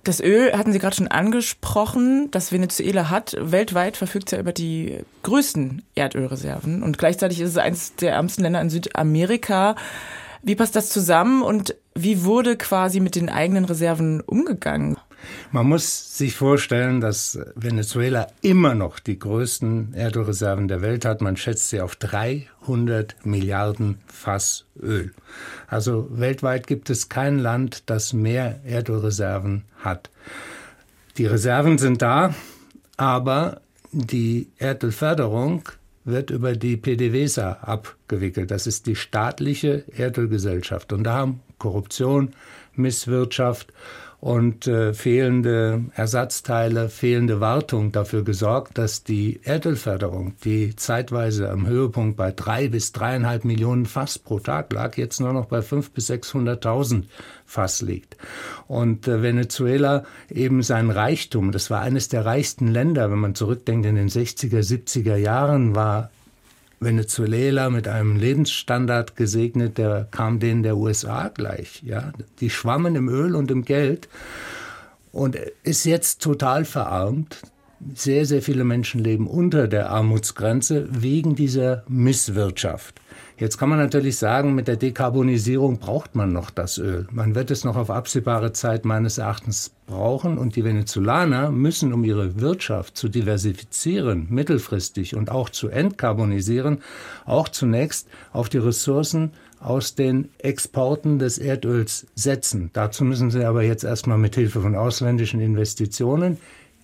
Das 0.04 0.20
Öl 0.20 0.52
hatten 0.52 0.74
Sie 0.74 0.80
gerade 0.80 0.98
schon 0.98 1.08
angesprochen, 1.08 2.30
das 2.32 2.52
Venezuela 2.52 3.10
hat. 3.10 3.38
Weltweit 3.40 3.96
verfügt 3.96 4.28
es 4.28 4.32
ja 4.32 4.40
über 4.40 4.52
die 4.52 5.00
größten 5.24 5.82
Erdölreserven 5.96 6.84
und 6.84 6.98
gleichzeitig 6.98 7.40
ist 7.40 7.52
es 7.52 7.58
eines 7.58 7.96
der 7.96 8.12
ärmsten 8.12 8.44
Länder 8.44 8.60
in 8.60 8.70
Südamerika. 8.70 9.76
Wie 10.42 10.56
passt 10.56 10.76
das 10.76 10.90
zusammen 10.90 11.42
und 11.42 11.76
wie 11.96 12.26
wurde 12.26 12.58
quasi 12.58 13.00
mit 13.00 13.16
den 13.16 13.30
eigenen 13.30 13.64
Reserven 13.64 14.20
umgegangen? 14.20 14.98
Man 15.52 15.68
muss 15.68 16.18
sich 16.18 16.36
vorstellen, 16.36 17.02
dass 17.02 17.40
Venezuela 17.56 18.28
immer 18.42 18.76
noch 18.76 19.00
die 19.00 19.20
größten 19.20 19.94
Erdölreserven 19.94 20.68
der 20.68 20.82
Welt 20.82 21.06
hat. 21.06 21.22
Man 21.22 21.38
schätzt 21.38 21.70
sie 21.70 21.82
auf 21.82 21.96
300 21.96 23.26
Milliarden 23.26 24.00
Fass 24.08 24.66
Öl. 24.82 25.14
Also 25.68 26.08
weltweit 26.12 26.68
gibt 26.68 26.90
es 26.90 27.10
kein 27.10 27.40
Land, 27.40 27.84
das 27.90 28.14
mehr 28.14 28.62
Erdölreserven 28.66 29.64
hat. 29.80 30.10
Die 31.18 31.26
Reserven 31.26 31.78
sind 31.78 32.02
da, 32.02 32.34
aber 32.98 33.62
die 33.92 34.50
Erdölförderung 34.58 35.70
wird 36.06 36.32
über 36.32 36.56
die 36.56 36.78
PDVSA 36.78 37.60
abgewickelt. 37.62 38.52
Das 38.52 38.68
ist 38.68 38.88
die 38.88 38.96
staatliche 38.96 39.86
Erdölgesellschaft. 39.96 40.92
Und 40.92 41.04
da 41.04 41.14
haben 41.14 41.42
Korruption, 41.60 42.34
Misswirtschaft 42.76 43.72
und 44.24 44.68
äh, 44.68 44.94
fehlende 44.94 45.84
Ersatzteile, 45.96 46.88
fehlende 46.88 47.42
Wartung 47.42 47.92
dafür 47.92 48.24
gesorgt, 48.24 48.78
dass 48.78 49.04
die 49.04 49.42
Erdölförderung, 49.44 50.36
die 50.46 50.78
zeitweise 50.78 51.50
am 51.52 51.68
Höhepunkt 51.68 52.16
bei 52.16 52.32
drei 52.32 52.70
bis 52.70 52.94
dreieinhalb 52.94 53.44
Millionen 53.44 53.86
Fass 53.86 54.18
pro 54.18 54.40
Tag 54.40 54.72
lag, 54.72 54.96
jetzt 54.96 55.20
nur 55.20 55.34
noch 55.34 55.48
bei 55.48 55.62
fünf 55.62 55.92
bis 55.92 56.08
sechshunderttausend 56.08 57.10
Fass 57.46 57.82
liegt. 57.82 58.16
Und 58.70 59.10
äh, 59.10 59.22
Venezuela 59.22 60.06
eben 60.30 60.64
sein 60.64 60.90
Reichtum, 60.90 61.52
das 61.52 61.70
war 61.70 61.82
eines 61.82 62.08
der 62.08 62.26
reichsten 62.26 62.70
Länder, 62.70 63.12
wenn 63.12 63.20
man 63.20 63.36
zurückdenkt 63.36 63.86
in 63.86 63.96
den 63.96 64.08
60er, 64.08 64.62
70er 64.62 65.18
Jahren, 65.18 65.76
war 65.76 66.12
Venezuela 66.84 67.70
mit 67.70 67.88
einem 67.88 68.16
Lebensstandard 68.16 69.16
gesegnet, 69.16 69.78
der 69.78 70.08
kam 70.12 70.40
denen 70.40 70.64
der 70.64 70.78
USA 70.78 71.30
gleich. 71.30 71.82
Ja, 71.84 72.14
die 72.40 72.50
schwammen 72.50 72.96
im 72.96 73.10
Öl 73.10 73.36
und 73.36 73.52
im 73.52 73.64
Geld 73.66 74.08
und 75.12 75.38
ist 75.64 75.86
jetzt 75.86 76.22
total 76.22 76.66
verarmt. 76.66 77.42
Sehr, 77.96 78.26
sehr 78.26 78.42
viele 78.42 78.64
Menschen 78.64 79.04
leben 79.04 79.28
unter 79.28 79.68
der 79.68 79.90
Armutsgrenze 79.90 80.88
wegen 80.90 81.36
dieser 81.36 81.84
Misswirtschaft. 81.88 83.02
Jetzt 83.38 83.58
kann 83.58 83.70
man 83.70 83.80
natürlich 83.80 84.18
sagen, 84.18 84.54
mit 84.54 84.68
der 84.68 84.76
Dekarbonisierung 84.76 85.80
braucht 85.80 86.16
man 86.16 86.32
noch 86.32 86.52
das 86.52 86.78
Öl. 86.78 87.08
Man 87.12 87.34
wird 87.34 87.50
es 87.50 87.64
noch 87.64 87.76
auf 87.76 87.90
absehbare 87.90 88.54
Zeit 88.54 88.86
meines 88.86 89.18
Erachtens 89.18 89.72
brauchen 89.88 90.38
und 90.38 90.56
die 90.56 90.64
Venezolaner 90.64 91.50
müssen, 91.50 91.94
um 91.94 92.04
ihre 92.04 92.40
Wirtschaft 92.40 92.96
zu 92.96 93.10
diversifizieren, 93.10 94.28
mittelfristig 94.30 95.16
und 95.16 95.32
auch 95.32 95.50
zu 95.50 95.70
entkarbonisieren, 95.70 96.84
auch 97.26 97.50
zunächst 97.50 98.08
auf 98.32 98.50
die 98.50 98.60
Ressourcen 98.60 99.32
aus 99.60 99.96
den 99.96 100.30
Exporten 100.38 101.18
des 101.18 101.38
Erdöls 101.38 102.06
setzen. 102.16 102.70
Dazu 102.74 103.04
müssen 103.04 103.32
sie 103.32 103.46
aber 103.46 103.64
jetzt 103.64 103.84
erstmal 103.84 104.18
mit 104.18 104.36
Hilfe 104.36 104.62
von 104.62 104.76
ausländischen 104.76 105.40
Investitionen 105.40 106.38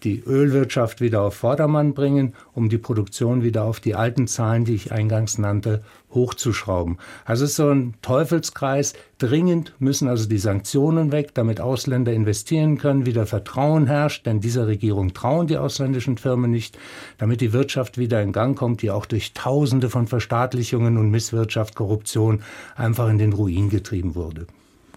die 0.04 0.24
Ölwirtschaft 0.26 1.02
wieder 1.02 1.22
auf 1.22 1.36
Vordermann 1.36 1.94
bringen, 1.94 2.34
um 2.54 2.70
die 2.70 2.78
Produktion 2.78 3.44
wieder 3.44 3.64
auf 3.64 3.80
die 3.80 3.96
alten 3.96 4.28
Zahlen, 4.28 4.66
die 4.66 4.76
ich 4.76 4.92
eingangs 4.92 5.38
nannte, 5.38 5.84
hochzuschrauben. 6.14 6.98
Also 7.26 7.44
es 7.44 7.52
ist 7.52 7.58
so 7.58 7.70
ein 7.70 7.94
Teufelskreis. 8.02 8.94
Dringend 9.18 9.74
müssen 9.80 10.08
also 10.08 10.28
die 10.28 10.38
Sanktionen 10.38 11.12
weg, 11.12 11.34
damit 11.34 11.62
Ausländer 11.62 12.14
investieren 12.14 12.78
können, 12.78 13.06
wieder 13.06 13.26
Vertrauen 13.26 13.88
herrscht, 13.88 14.26
denn 14.26 14.40
dieser 14.40 14.68
Regierung 14.68 15.14
trauen 15.14 15.48
die 15.48 15.58
ausländischen 15.58 16.18
Firmen 16.18 16.52
nicht, 16.52 16.78
damit 17.18 17.42
die 17.42 17.54
Wirtschaft 17.54 17.98
wieder 17.98 18.22
in 18.22 18.32
Gang 18.32 18.58
kommt, 18.58 18.82
die 18.82 18.92
auch 18.92 19.06
durch 19.06 19.34
Tausende 19.34 19.90
von 19.90 20.08
Verstaatlichungen 20.08 20.98
und 20.98 21.12
Misswirtschaft, 21.12 21.76
Korruption 21.76 22.42
einfach 22.76 23.10
in 23.10 23.18
den 23.18 23.34
Ruin 23.34 23.70
getrieben 23.70 24.16
wurde. 24.16 24.48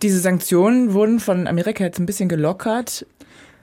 Diese 0.03 0.19
Sanktionen 0.19 0.95
wurden 0.95 1.21
von 1.21 1.47
Amerika 1.47 1.85
jetzt 1.85 2.01
ein 2.01 2.07
bisschen 2.07 2.29
gelockert. 2.29 3.07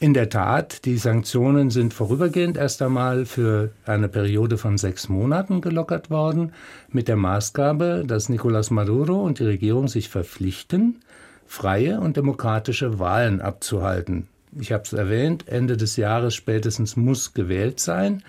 In 0.02 0.14
der 0.14 0.30
Tat, 0.30 0.86
die 0.86 0.96
Sanktionen 0.96 1.72
sind 1.72 1.94
vorübergehend 1.94 2.56
erst 2.56 2.82
einmal 2.82 3.26
für 3.26 3.72
eine 3.86 4.08
Periode 4.08 4.58
von 4.58 4.78
sechs 4.78 5.10
Monaten 5.10 5.60
gelockert 5.60 6.10
worden, 6.10 6.54
mit 6.90 7.10
der 7.10 7.18
Maßgabe, 7.18 8.06
dass 8.08 8.30
Nicolás 8.30 8.72
Maduro 8.72 9.22
und 9.22 9.40
die 9.40 9.44
Regierung 9.44 9.90
sich 9.90 10.08
verpflichten, 10.08 11.02
freie 11.46 12.00
und 12.00 12.16
demokratische 12.16 12.98
Wahlen 12.98 13.42
abzuhalten. 13.42 14.30
Ich 14.58 14.72
habe 14.72 14.84
es 14.84 14.94
erwähnt, 14.94 15.50
Ende 15.50 15.76
des 15.76 15.98
Jahres 15.98 16.34
spätestens 16.34 16.96
muss 16.96 17.34
gewählt 17.34 17.82
sein. 17.82 18.24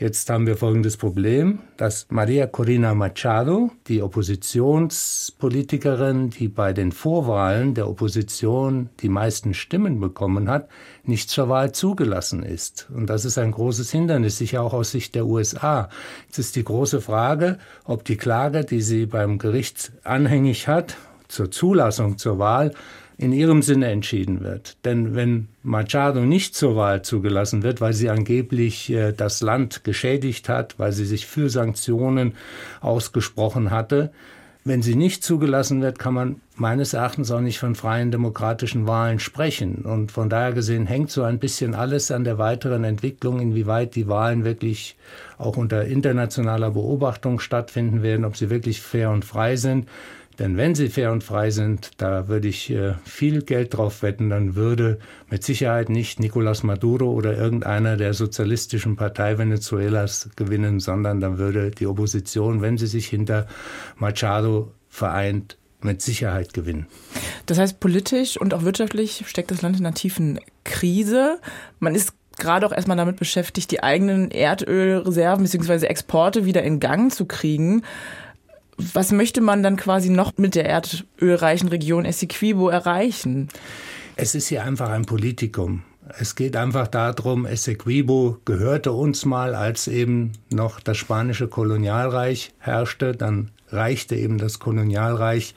Jetzt 0.00 0.30
haben 0.30 0.46
wir 0.46 0.56
folgendes 0.56 0.96
Problem, 0.96 1.58
dass 1.76 2.06
Maria 2.08 2.46
Corina 2.46 2.94
Machado, 2.94 3.72
die 3.88 4.00
Oppositionspolitikerin, 4.00 6.30
die 6.30 6.46
bei 6.46 6.72
den 6.72 6.92
Vorwahlen 6.92 7.74
der 7.74 7.88
Opposition 7.88 8.90
die 9.00 9.08
meisten 9.08 9.54
Stimmen 9.54 9.98
bekommen 9.98 10.48
hat, 10.48 10.68
nicht 11.02 11.30
zur 11.30 11.48
Wahl 11.48 11.72
zugelassen 11.72 12.44
ist. 12.44 12.86
Und 12.94 13.10
das 13.10 13.24
ist 13.24 13.38
ein 13.38 13.50
großes 13.50 13.90
Hindernis, 13.90 14.38
sicher 14.38 14.62
auch 14.62 14.72
aus 14.72 14.92
Sicht 14.92 15.16
der 15.16 15.26
USA. 15.26 15.88
Jetzt 16.26 16.38
ist 16.38 16.54
die 16.54 16.62
große 16.62 17.00
Frage, 17.00 17.58
ob 17.82 18.04
die 18.04 18.16
Klage, 18.16 18.64
die 18.64 18.82
sie 18.82 19.06
beim 19.06 19.38
Gericht 19.38 19.90
anhängig 20.04 20.68
hat, 20.68 20.96
zur 21.26 21.50
Zulassung 21.50 22.18
zur 22.18 22.38
Wahl, 22.38 22.72
in 23.18 23.32
ihrem 23.32 23.62
Sinne 23.62 23.88
entschieden 23.88 24.42
wird. 24.42 24.76
Denn 24.84 25.16
wenn 25.16 25.48
Machado 25.64 26.20
nicht 26.20 26.54
zur 26.54 26.76
Wahl 26.76 27.02
zugelassen 27.02 27.64
wird, 27.64 27.80
weil 27.80 27.92
sie 27.92 28.08
angeblich 28.08 28.90
äh, 28.90 29.12
das 29.12 29.40
Land 29.40 29.82
geschädigt 29.82 30.48
hat, 30.48 30.78
weil 30.78 30.92
sie 30.92 31.04
sich 31.04 31.26
für 31.26 31.50
Sanktionen 31.50 32.34
ausgesprochen 32.80 33.72
hatte, 33.72 34.12
wenn 34.64 34.82
sie 34.82 34.96
nicht 34.96 35.24
zugelassen 35.24 35.80
wird, 35.80 35.98
kann 35.98 36.14
man 36.14 36.40
meines 36.54 36.92
Erachtens 36.92 37.30
auch 37.30 37.40
nicht 37.40 37.58
von 37.58 37.74
freien 37.74 38.10
demokratischen 38.10 38.86
Wahlen 38.86 39.18
sprechen. 39.18 39.76
Und 39.76 40.12
von 40.12 40.28
daher 40.28 40.52
gesehen 40.52 40.86
hängt 40.86 41.10
so 41.10 41.22
ein 41.22 41.38
bisschen 41.38 41.74
alles 41.74 42.10
an 42.10 42.24
der 42.24 42.38
weiteren 42.38 42.84
Entwicklung, 42.84 43.40
inwieweit 43.40 43.94
die 43.94 44.08
Wahlen 44.08 44.44
wirklich 44.44 44.96
auch 45.38 45.56
unter 45.56 45.86
internationaler 45.86 46.72
Beobachtung 46.72 47.40
stattfinden 47.40 48.02
werden, 48.02 48.24
ob 48.24 48.36
sie 48.36 48.50
wirklich 48.50 48.82
fair 48.82 49.10
und 49.10 49.24
frei 49.24 49.56
sind. 49.56 49.88
Denn 50.38 50.56
wenn 50.56 50.74
sie 50.74 50.88
fair 50.88 51.10
und 51.10 51.24
frei 51.24 51.50
sind, 51.50 51.90
da 51.96 52.28
würde 52.28 52.48
ich 52.48 52.70
äh, 52.70 52.94
viel 53.04 53.42
Geld 53.42 53.76
drauf 53.76 54.02
wetten, 54.02 54.30
dann 54.30 54.54
würde 54.54 54.98
mit 55.30 55.42
Sicherheit 55.42 55.88
nicht 55.88 56.20
Nicolás 56.20 56.64
Maduro 56.64 57.10
oder 57.10 57.36
irgendeiner 57.36 57.96
der 57.96 58.14
sozialistischen 58.14 58.94
Partei 58.96 59.36
Venezuelas 59.38 60.30
gewinnen, 60.36 60.78
sondern 60.78 61.20
dann 61.20 61.38
würde 61.38 61.72
die 61.72 61.86
Opposition, 61.86 62.62
wenn 62.62 62.78
sie 62.78 62.86
sich 62.86 63.08
hinter 63.08 63.46
Machado 63.96 64.72
vereint, 64.88 65.58
mit 65.80 66.02
Sicherheit 66.02 66.54
gewinnen. 66.54 66.86
Das 67.46 67.58
heißt, 67.58 67.80
politisch 67.80 68.36
und 68.36 68.52
auch 68.52 68.62
wirtschaftlich 68.62 69.24
steckt 69.26 69.50
das 69.50 69.62
Land 69.62 69.78
in 69.78 69.86
einer 69.86 69.94
tiefen 69.94 70.40
Krise. 70.64 71.38
Man 71.78 71.94
ist 71.94 72.14
gerade 72.36 72.66
auch 72.66 72.72
erstmal 72.72 72.96
damit 72.96 73.16
beschäftigt, 73.16 73.70
die 73.70 73.82
eigenen 73.82 74.30
Erdölreserven 74.30 75.44
bzw. 75.44 75.86
Exporte 75.86 76.44
wieder 76.44 76.62
in 76.62 76.80
Gang 76.80 77.12
zu 77.12 77.26
kriegen. 77.26 77.82
Was 78.78 79.12
möchte 79.12 79.40
man 79.40 79.62
dann 79.62 79.76
quasi 79.76 80.08
noch 80.08 80.32
mit 80.36 80.54
der 80.54 80.66
erdölreichen 80.66 81.68
Region 81.68 82.04
Essequibo 82.04 82.68
erreichen? 82.68 83.48
Es 84.16 84.34
ist 84.34 84.48
hier 84.48 84.64
einfach 84.64 84.90
ein 84.90 85.04
Politikum. 85.04 85.82
Es 86.18 86.34
geht 86.36 86.56
einfach 86.56 86.86
darum, 86.86 87.44
Essequibo 87.44 88.38
gehörte 88.44 88.92
uns 88.92 89.24
mal, 89.24 89.54
als 89.54 89.88
eben 89.88 90.32
noch 90.50 90.80
das 90.80 90.96
spanische 90.96 91.48
Kolonialreich 91.48 92.52
herrschte. 92.58 93.12
Dann 93.12 93.50
reichte 93.68 94.16
eben 94.16 94.38
das 94.38 94.58
Kolonialreich 94.58 95.54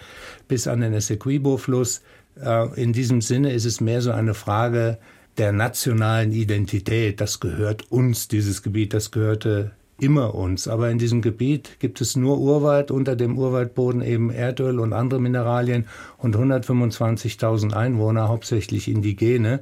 bis 0.47 0.67
an 0.67 0.81
den 0.81 0.93
Essequibo-Fluss. 0.93 2.01
Äh, 2.43 2.81
in 2.81 2.91
diesem 2.91 3.21
Sinne 3.21 3.53
ist 3.53 3.65
es 3.65 3.79
mehr 3.79 4.01
so 4.01 4.11
eine 4.11 4.33
Frage 4.33 4.97
der 5.37 5.53
nationalen 5.53 6.33
Identität. 6.33 7.21
Das 7.21 7.39
gehört 7.39 7.89
uns, 7.91 8.27
dieses 8.27 8.63
Gebiet, 8.63 8.93
das 8.93 9.11
gehörte 9.11 9.71
immer 10.01 10.35
uns. 10.35 10.67
Aber 10.67 10.89
in 10.89 10.97
diesem 10.97 11.21
Gebiet 11.21 11.79
gibt 11.79 12.01
es 12.01 12.15
nur 12.15 12.39
Urwald, 12.39 12.91
unter 12.91 13.15
dem 13.15 13.37
Urwaldboden 13.37 14.01
eben 14.01 14.31
Erdöl 14.31 14.79
und 14.79 14.93
andere 14.93 15.19
Mineralien 15.19 15.87
und 16.17 16.35
125.000 16.35 17.73
Einwohner, 17.73 18.27
hauptsächlich 18.27 18.87
Indigene. 18.87 19.61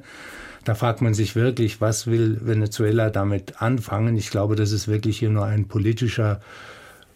Da 0.64 0.74
fragt 0.74 1.02
man 1.02 1.14
sich 1.14 1.36
wirklich, 1.36 1.80
was 1.80 2.06
will 2.06 2.38
Venezuela 2.42 3.10
damit 3.10 3.62
anfangen? 3.62 4.16
Ich 4.16 4.30
glaube, 4.30 4.56
das 4.56 4.72
ist 4.72 4.88
wirklich 4.88 5.18
hier 5.18 5.30
nur 5.30 5.46
ein 5.46 5.68
politischer 5.68 6.40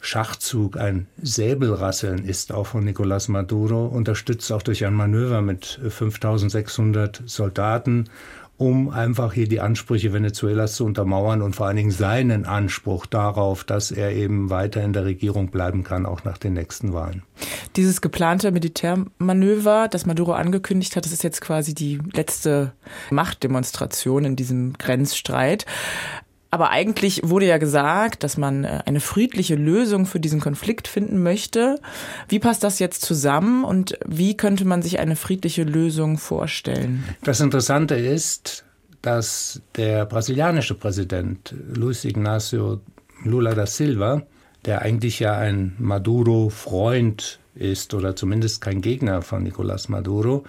Schachzug, 0.00 0.76
ein 0.76 1.06
Säbelrasseln 1.22 2.26
ist 2.26 2.52
auch 2.52 2.66
von 2.66 2.87
Nicolás 2.87 3.30
Maduro, 3.30 3.87
unterstützt 3.87 4.52
auch 4.52 4.60
durch 4.60 4.84
ein 4.84 4.92
Manöver 4.92 5.40
mit 5.40 5.80
5600 5.88 7.22
Soldaten 7.24 8.10
um 8.57 8.90
einfach 8.90 9.33
hier 9.33 9.49
die 9.49 9.61
Ansprüche 9.61 10.12
Venezuelas 10.12 10.77
zu 10.77 10.85
untermauern 10.85 11.43
und 11.43 11.57
vor 11.57 11.67
allen 11.67 11.77
Dingen 11.77 11.90
seinen 11.90 12.47
Anspruch 12.47 13.07
darauf, 13.07 13.64
dass 13.64 13.90
er 13.90 14.12
eben 14.12 14.51
weiter 14.51 14.83
in 14.83 14.93
der 14.93 15.05
Regierung 15.05 15.49
bleiben 15.49 15.83
kann, 15.83 16.07
auch 16.07 16.25
nach 16.25 16.38
den 16.38 16.55
nächsten 16.55 16.93
Wahlen. 16.93 17.23
Dieses 17.77 18.01
geplante 18.01 18.53
Militärmanöver, 18.53 19.88
das 19.88 20.07
Maduro 20.07 20.33
angekündigt 20.33 20.95
hat, 20.95 21.05
das 21.05 21.12
ist 21.12 21.25
jetzt 21.25 21.40
quasi 21.40 21.75
die 21.75 21.99
letzte 22.12 22.73
Machtdemonstration 23.11 24.25
in 24.25 24.37
diesem 24.37 24.75
Grenzstreit. 24.75 25.67
Aber 26.55 26.71
eigentlich 26.71 27.21
wurde 27.25 27.47
ja 27.47 27.59
gesagt, 27.59 28.23
dass 28.23 28.37
man 28.37 28.62
äh, 28.62 28.79
eine 28.87 29.01
friedliche 29.01 29.57
Lösung 29.57 30.07
für 30.07 30.21
diesen 30.21 30.38
Konflikt 30.38 30.87
finden 30.87 31.21
möchte. 31.21 31.81
Wie 32.29 32.38
passt 32.38 32.62
das 32.62 32.79
jetzt 32.79 33.03
zusammen 33.03 33.64
und 33.64 33.99
wie 34.07 34.37
könnte 34.37 34.64
man 34.64 34.81
sich 34.81 35.01
eine 35.01 35.17
friedliche 35.17 35.64
Lösung 35.64 36.17
vorstellen? 36.17 37.03
Das 37.25 37.40
Interessante 37.40 37.97
ist, 37.97 38.64
dass 39.03 39.62
der 39.75 40.07
brasilianische 40.07 40.77
Präsident 40.77 41.53
Luiz 41.75 42.05
Ignacio 42.05 42.79
Lula 43.25 43.57
da 43.57 43.67
Silva, 43.67 44.23
der 44.64 44.83
eigentlich 44.83 45.19
ja 45.19 45.37
ein 45.37 45.75
Maduro-Freund 45.81 47.40
ist 47.57 47.95
oder 47.95 48.14
zumindest 48.14 48.61
kein 48.61 48.81
Gegner 48.81 49.23
von 49.23 49.45
Nicolás 49.45 49.90
Maduro, 49.90 50.45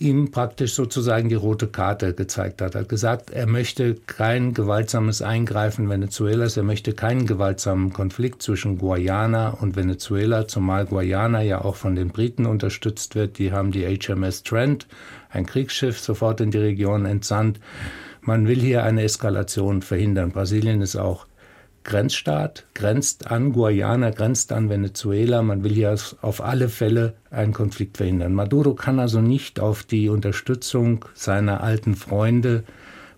ihm 0.00 0.30
praktisch 0.30 0.74
sozusagen 0.74 1.28
die 1.28 1.34
rote 1.34 1.68
Karte 1.68 2.14
gezeigt 2.14 2.62
hat. 2.62 2.74
Er 2.74 2.80
hat 2.80 2.88
gesagt, 2.88 3.30
er 3.30 3.46
möchte 3.46 3.94
kein 4.06 4.54
gewaltsames 4.54 5.20
Eingreifen 5.20 5.90
Venezuelas, 5.90 6.56
er 6.56 6.62
möchte 6.62 6.94
keinen 6.94 7.26
gewaltsamen 7.26 7.92
Konflikt 7.92 8.42
zwischen 8.42 8.78
Guayana 8.78 9.50
und 9.50 9.76
Venezuela, 9.76 10.48
zumal 10.48 10.86
Guayana 10.86 11.42
ja 11.42 11.62
auch 11.62 11.76
von 11.76 11.94
den 11.94 12.08
Briten 12.08 12.46
unterstützt 12.46 13.14
wird. 13.14 13.38
Die 13.38 13.52
haben 13.52 13.72
die 13.72 13.84
HMS 13.84 14.42
Trent, 14.42 14.86
ein 15.28 15.44
Kriegsschiff, 15.44 16.00
sofort 16.00 16.40
in 16.40 16.50
die 16.50 16.58
Region 16.58 17.04
entsandt. 17.04 17.60
Man 18.22 18.48
will 18.48 18.60
hier 18.60 18.84
eine 18.84 19.02
Eskalation 19.02 19.82
verhindern. 19.82 20.30
Brasilien 20.30 20.80
ist 20.80 20.96
auch 20.96 21.26
Grenzstaat, 21.84 22.66
grenzt 22.74 23.30
an 23.30 23.52
Guayana, 23.52 24.10
grenzt 24.10 24.52
an 24.52 24.68
Venezuela. 24.68 25.42
Man 25.42 25.64
will 25.64 25.72
hier 25.72 25.96
auf 26.20 26.42
alle 26.42 26.68
Fälle 26.68 27.14
einen 27.30 27.52
Konflikt 27.52 27.96
verhindern. 27.96 28.34
Maduro 28.34 28.74
kann 28.74 28.98
also 28.98 29.20
nicht 29.20 29.60
auf 29.60 29.82
die 29.82 30.08
Unterstützung 30.08 31.04
seiner 31.14 31.62
alten 31.62 31.94
Freunde 31.94 32.64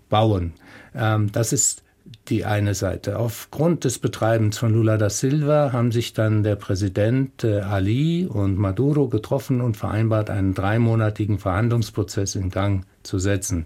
bauen. 0.09 0.53
Ähm, 0.95 1.31
das 1.31 1.53
ist 1.53 1.83
die 2.29 2.45
eine 2.45 2.73
Seite. 2.73 3.19
Aufgrund 3.19 3.83
des 3.83 3.99
Betreibens 3.99 4.57
von 4.57 4.73
Lula 4.73 4.97
da 4.97 5.09
Silva 5.09 5.71
haben 5.73 5.91
sich 5.91 6.13
dann 6.13 6.43
der 6.43 6.55
Präsident 6.55 7.43
äh, 7.43 7.59
Ali 7.59 8.25
und 8.25 8.57
Maduro 8.57 9.09
getroffen 9.09 9.61
und 9.61 9.75
vereinbart, 9.75 10.29
einen 10.29 10.53
dreimonatigen 10.53 11.37
Verhandlungsprozess 11.37 12.35
in 12.35 12.49
Gang 12.49 12.85
zu 13.03 13.19
setzen. 13.19 13.65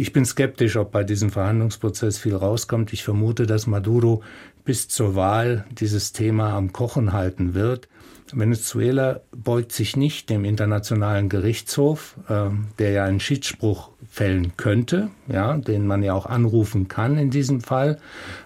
Ich 0.00 0.14
bin 0.14 0.24
skeptisch, 0.24 0.78
ob 0.78 0.92
bei 0.92 1.04
diesem 1.04 1.28
Verhandlungsprozess 1.28 2.16
viel 2.16 2.34
rauskommt. 2.34 2.94
Ich 2.94 3.04
vermute, 3.04 3.46
dass 3.46 3.66
Maduro 3.66 4.22
bis 4.64 4.88
zur 4.88 5.14
Wahl 5.14 5.66
dieses 5.72 6.14
Thema 6.14 6.54
am 6.54 6.72
Kochen 6.72 7.12
halten 7.12 7.52
wird. 7.52 7.86
Venezuela 8.32 9.20
beugt 9.30 9.72
sich 9.72 9.98
nicht 9.98 10.30
dem 10.30 10.46
internationalen 10.46 11.28
Gerichtshof, 11.28 12.16
äh, 12.30 12.48
der 12.78 12.92
ja 12.92 13.04
einen 13.04 13.20
Schiedsspruch 13.20 13.90
fällen 14.10 14.56
könnte, 14.56 15.10
ja, 15.28 15.58
den 15.58 15.86
man 15.86 16.02
ja 16.02 16.14
auch 16.14 16.24
anrufen 16.24 16.88
kann 16.88 17.18
in 17.18 17.28
diesem 17.28 17.60
Fall. 17.60 17.98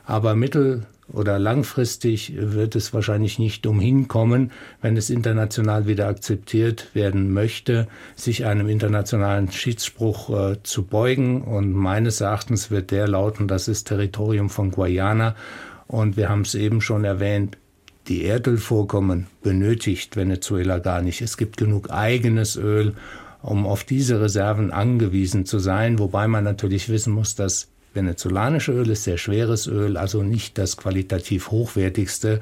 Aber 0.04 0.34
mittel- 0.34 0.88
oder 1.12 1.38
langfristig 1.38 2.34
wird 2.36 2.76
es 2.76 2.94
wahrscheinlich 2.94 3.38
nicht 3.38 3.66
umhin 3.66 4.08
kommen, 4.08 4.52
wenn 4.80 4.96
es 4.96 5.10
international 5.10 5.86
wieder 5.86 6.08
akzeptiert 6.08 6.94
werden 6.94 7.32
möchte, 7.32 7.88
sich 8.16 8.46
einem 8.46 8.68
internationalen 8.68 9.50
Schiedsspruch 9.52 10.30
äh, 10.30 10.62
zu 10.62 10.84
beugen. 10.84 11.42
Und 11.42 11.72
meines 11.72 12.20
Erachtens 12.20 12.70
wird 12.70 12.90
der 12.90 13.06
lauten, 13.06 13.48
das 13.48 13.68
ist 13.68 13.84
Territorium 13.84 14.48
von 14.48 14.70
Guayana. 14.70 15.36
Und 15.86 16.16
wir 16.16 16.30
haben 16.30 16.42
es 16.42 16.54
eben 16.54 16.80
schon 16.80 17.04
erwähnt, 17.04 17.58
die 18.08 18.24
Erdölvorkommen 18.24 19.26
benötigt 19.42 20.16
Venezuela 20.16 20.78
gar 20.78 21.02
nicht. 21.02 21.20
Es 21.20 21.36
gibt 21.36 21.56
genug 21.56 21.90
eigenes 21.90 22.56
Öl, 22.56 22.94
um 23.42 23.66
auf 23.66 23.84
diese 23.84 24.20
Reserven 24.20 24.70
angewiesen 24.70 25.44
zu 25.44 25.58
sein, 25.58 25.98
wobei 25.98 26.28
man 26.28 26.44
natürlich 26.44 26.88
wissen 26.88 27.12
muss, 27.12 27.34
dass 27.34 27.68
venezolanische 27.94 28.72
Öl 28.72 28.90
ist 28.90 29.04
sehr 29.04 29.18
schweres 29.18 29.66
Öl, 29.66 29.96
also 29.96 30.22
nicht 30.22 30.58
das 30.58 30.76
qualitativ 30.76 31.50
hochwertigste. 31.50 32.40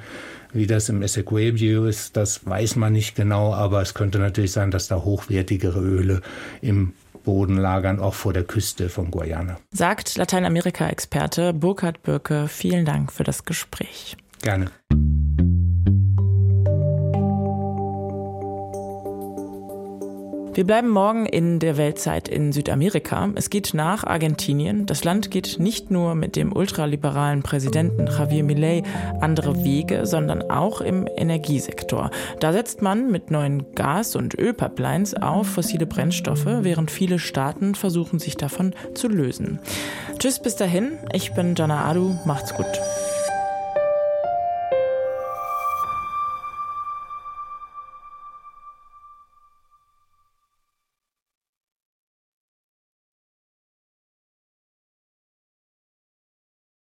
Wie 0.52 0.66
das 0.66 0.88
im 0.88 1.02
Essequibio 1.02 1.86
ist, 1.86 2.16
das 2.16 2.46
weiß 2.46 2.76
man 2.76 2.92
nicht 2.92 3.14
genau, 3.14 3.54
aber 3.54 3.80
es 3.80 3.94
könnte 3.94 4.18
natürlich 4.18 4.52
sein, 4.52 4.70
dass 4.70 4.88
da 4.88 4.96
hochwertigere 4.96 5.80
Öle 5.80 6.20
im 6.60 6.92
Boden 7.24 7.56
lagern, 7.56 8.00
auch 8.00 8.14
vor 8.14 8.32
der 8.32 8.44
Küste 8.44 8.88
von 8.88 9.10
Guayana. 9.10 9.58
Sagt 9.70 10.16
Lateinamerika-Experte 10.16 11.52
Burkhard 11.52 12.02
Birke. 12.02 12.48
Vielen 12.48 12.84
Dank 12.84 13.12
für 13.12 13.24
das 13.24 13.44
Gespräch. 13.44 14.16
Gerne. 14.42 14.70
Wir 20.54 20.66
bleiben 20.66 20.90
morgen 20.90 21.24
in 21.24 21.60
der 21.60 21.78
Weltzeit 21.78 22.28
in 22.28 22.52
Südamerika. 22.52 23.30
Es 23.36 23.48
geht 23.48 23.72
nach 23.72 24.04
Argentinien. 24.04 24.84
Das 24.84 25.02
Land 25.02 25.30
geht 25.30 25.58
nicht 25.58 25.90
nur 25.90 26.14
mit 26.14 26.36
dem 26.36 26.54
ultraliberalen 26.54 27.42
Präsidenten 27.42 28.06
Javier 28.06 28.44
Milei 28.44 28.82
andere 29.22 29.64
Wege, 29.64 30.04
sondern 30.04 30.50
auch 30.50 30.82
im 30.82 31.08
Energiesektor. 31.16 32.10
Da 32.38 32.52
setzt 32.52 32.82
man 32.82 33.10
mit 33.10 33.30
neuen 33.30 33.74
Gas- 33.74 34.14
und 34.14 34.38
Ölpipelines 34.38 35.14
auf 35.14 35.48
fossile 35.48 35.86
Brennstoffe, 35.86 36.44
während 36.46 36.90
viele 36.90 37.18
Staaten 37.18 37.74
versuchen, 37.74 38.18
sich 38.18 38.36
davon 38.36 38.74
zu 38.94 39.08
lösen. 39.08 39.58
Tschüss 40.18 40.38
bis 40.38 40.56
dahin. 40.56 40.98
Ich 41.14 41.32
bin 41.32 41.54
Jana 41.54 41.86
Adu. 41.86 42.14
Macht's 42.26 42.54
gut. 42.54 42.66